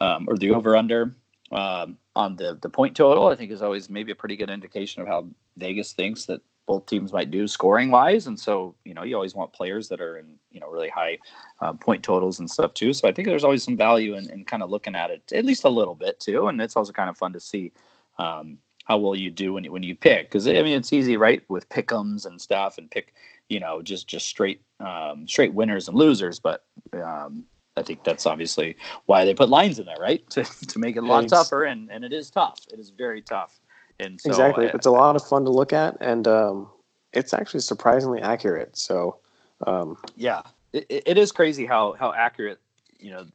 [0.00, 1.16] um, or the over under
[1.50, 5.02] um, on the the point total, I think is always maybe a pretty good indication
[5.02, 8.26] of how Vegas thinks that both teams might do scoring wise.
[8.26, 11.18] And so, you know, you always want players that are in, you know, really high
[11.60, 12.92] uh, point totals and stuff too.
[12.92, 15.44] So I think there's always some value in, in, kind of looking at it at
[15.44, 16.48] least a little bit too.
[16.48, 17.72] And it's also kind of fun to see,
[18.18, 20.28] um, how will you do when you, when you pick?
[20.28, 23.14] Because I mean, it's easy, right, with pickums and stuff, and pick
[23.48, 26.40] you know just just straight um, straight winners and losers.
[26.40, 27.44] But um,
[27.76, 31.02] I think that's obviously why they put lines in there, right, to to make it
[31.02, 31.64] a lot tougher.
[31.64, 32.60] And and it is tough.
[32.72, 33.60] It is very tough.
[34.02, 36.68] And so, exactly, it's a lot of fun to look at, and um,
[37.12, 38.76] it's actually surprisingly accurate.
[38.76, 39.18] So
[39.66, 40.42] um, yeah,
[40.72, 42.58] it, it is crazy how how accurate
[42.98, 43.26] you know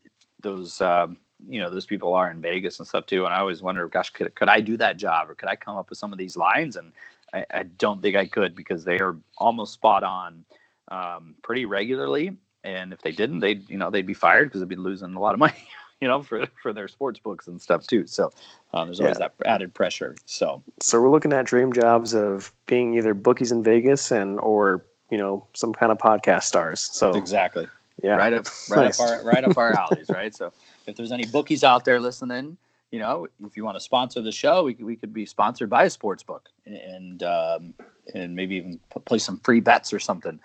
[0.41, 3.25] those um, you know those people are in Vegas and stuff too.
[3.25, 5.77] And I always wonder, gosh, could could I do that job or could I come
[5.77, 6.75] up with some of these lines?
[6.75, 6.91] And
[7.33, 10.45] I, I don't think I could because they are almost spot on
[10.89, 12.35] um, pretty regularly.
[12.63, 15.19] And if they didn't, they'd you know they'd be fired because they'd be losing a
[15.19, 15.53] lot of money.
[16.01, 18.05] You know, for for their sports books and stuff too.
[18.05, 18.31] So
[18.71, 19.29] um, there's always yeah.
[19.39, 20.15] that added pressure.
[20.25, 24.85] So so we're looking at dream jobs of being either bookies in Vegas and or
[25.09, 26.81] you know some kind of podcast stars.
[26.81, 27.67] So exactly,
[28.03, 28.99] yeah, right up right nice.
[28.99, 30.35] up our right up our alleys, right?
[30.35, 30.53] So
[30.85, 32.57] if there's any bookies out there listening,
[32.91, 35.69] you know, if you want to sponsor the show, we could, we could be sponsored
[35.69, 37.73] by a sports book and um,
[38.13, 40.39] and maybe even play some free bets or something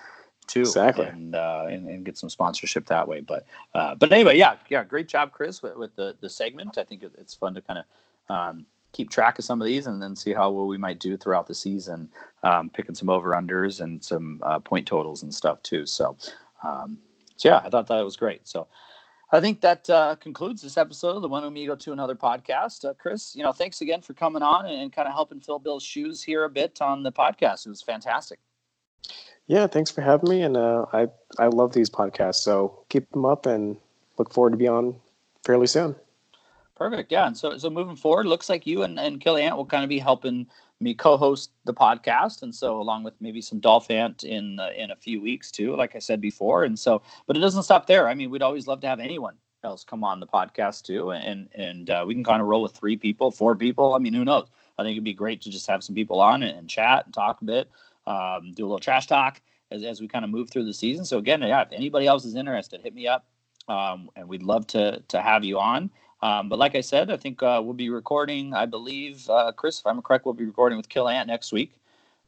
[0.47, 3.21] too, exactly, and, uh, and, and get some sponsorship that way.
[3.21, 6.79] But uh, but anyway, yeah, yeah, great job, Chris, with, with the the segment.
[6.79, 9.87] I think it, it's fun to kind of um, keep track of some of these
[9.87, 12.09] and then see how well we might do throughout the season,
[12.43, 15.87] um, picking some over unders and some uh, point totals and stuff too.
[15.87, 16.17] So,
[16.63, 16.99] um,
[17.37, 18.47] so yeah, I thought that was great.
[18.47, 18.67] So.
[19.35, 22.85] I think that uh, concludes this episode of the One Amigo to Another podcast.
[22.85, 25.59] Uh, Chris, you know, thanks again for coming on and, and kind of helping fill
[25.59, 27.65] Bill's shoes here a bit on the podcast.
[27.65, 28.41] It was fantastic.
[29.47, 32.37] Yeah, thanks for having me, and uh, I I love these podcasts.
[32.37, 33.77] So keep them up, and
[34.19, 34.97] look forward to be on
[35.45, 35.97] fairly soon.
[36.77, 37.13] Perfect.
[37.13, 37.27] Yeah.
[37.27, 39.89] And so, so moving forward, looks like you and, and Kelly Ant will kind of
[39.89, 40.47] be helping
[40.81, 42.43] me co-host the podcast.
[42.43, 45.77] And so along with maybe some Dolph Ant in, uh, in a few weeks too,
[45.77, 46.65] like I said before.
[46.65, 48.09] And so, but it doesn't stop there.
[48.09, 51.13] I mean, we'd always love to have anyone else come on the podcast too.
[51.13, 53.95] And, and uh, we can kind of roll with three people, four people.
[53.95, 54.49] I mean, who knows?
[54.77, 57.15] I think it'd be great to just have some people on and, and chat and
[57.15, 57.71] talk a bit,
[58.07, 59.41] um, do a little trash talk
[59.71, 61.05] as, as we kind of move through the season.
[61.05, 63.27] So again, yeah, if anybody else is interested, hit me up.
[63.69, 65.91] Um, and we'd love to, to have you on.
[66.21, 68.55] Um, but like I said, I think uh, we'll be recording.
[68.55, 71.75] I believe, uh, Chris, if I'm correct, we'll be recording with Kill Ant next week,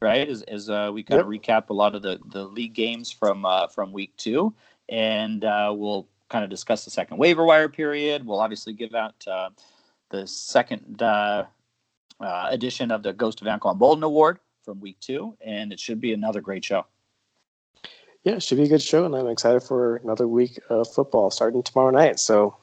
[0.01, 0.27] right?
[0.27, 1.25] As, as uh, we kind yep.
[1.25, 4.53] of recap a lot of the, the league games from uh, from week two,
[4.89, 8.25] and uh, we'll kind of discuss the second waiver wire period.
[8.25, 9.49] We'll obviously give out uh,
[10.09, 11.01] the second
[12.21, 16.11] edition of the Ghost of Anquan Boldin Award from week two, and it should be
[16.11, 16.85] another great show.
[18.23, 21.29] Yeah, it should be a good show, and I'm excited for another week of football
[21.29, 22.19] starting tomorrow night.
[22.19, 22.57] So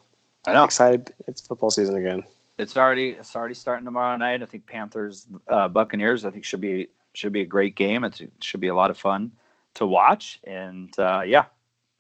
[0.45, 0.65] I know.
[0.65, 1.15] Excited.
[1.29, 2.25] It's football season again.
[2.59, 4.43] It's already it's already starting tomorrow night.
[4.43, 6.25] I think Panthers uh, Buccaneers.
[6.25, 8.03] I think should be should be a great game.
[8.03, 9.31] It's, it should be a lot of fun
[9.75, 10.41] to watch.
[10.45, 11.45] And uh, yeah,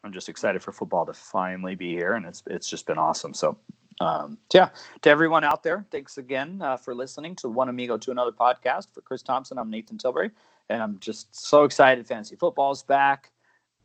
[0.02, 3.32] I'm just excited for football to finally be here, and it's it's just been awesome.
[3.32, 3.56] So.
[4.00, 4.70] Um, yeah,
[5.02, 8.88] to everyone out there, thanks again uh, for listening to One Amigo to Another podcast.
[8.92, 10.30] For Chris Thompson, I'm Nathan Tilbury,
[10.68, 12.06] and I'm just so excited.
[12.06, 13.32] Fantasy football is back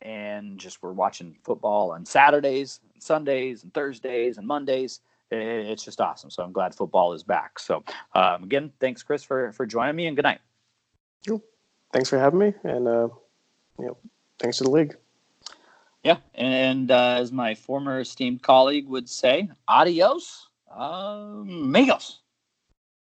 [0.02, 5.00] and just we're watching football on Saturdays, and Sundays, and Thursdays, and Mondays.
[5.30, 6.30] It's just awesome.
[6.30, 7.58] So I'm glad football is back.
[7.58, 7.84] So
[8.14, 10.40] um, again, thanks, Chris, for for joining me, and good night.
[11.92, 13.08] Thanks for having me, and uh,
[13.78, 13.96] you know,
[14.38, 14.96] thanks to the league.
[16.08, 22.20] Yeah, and uh, as my former esteemed colleague would say, adios, amigos.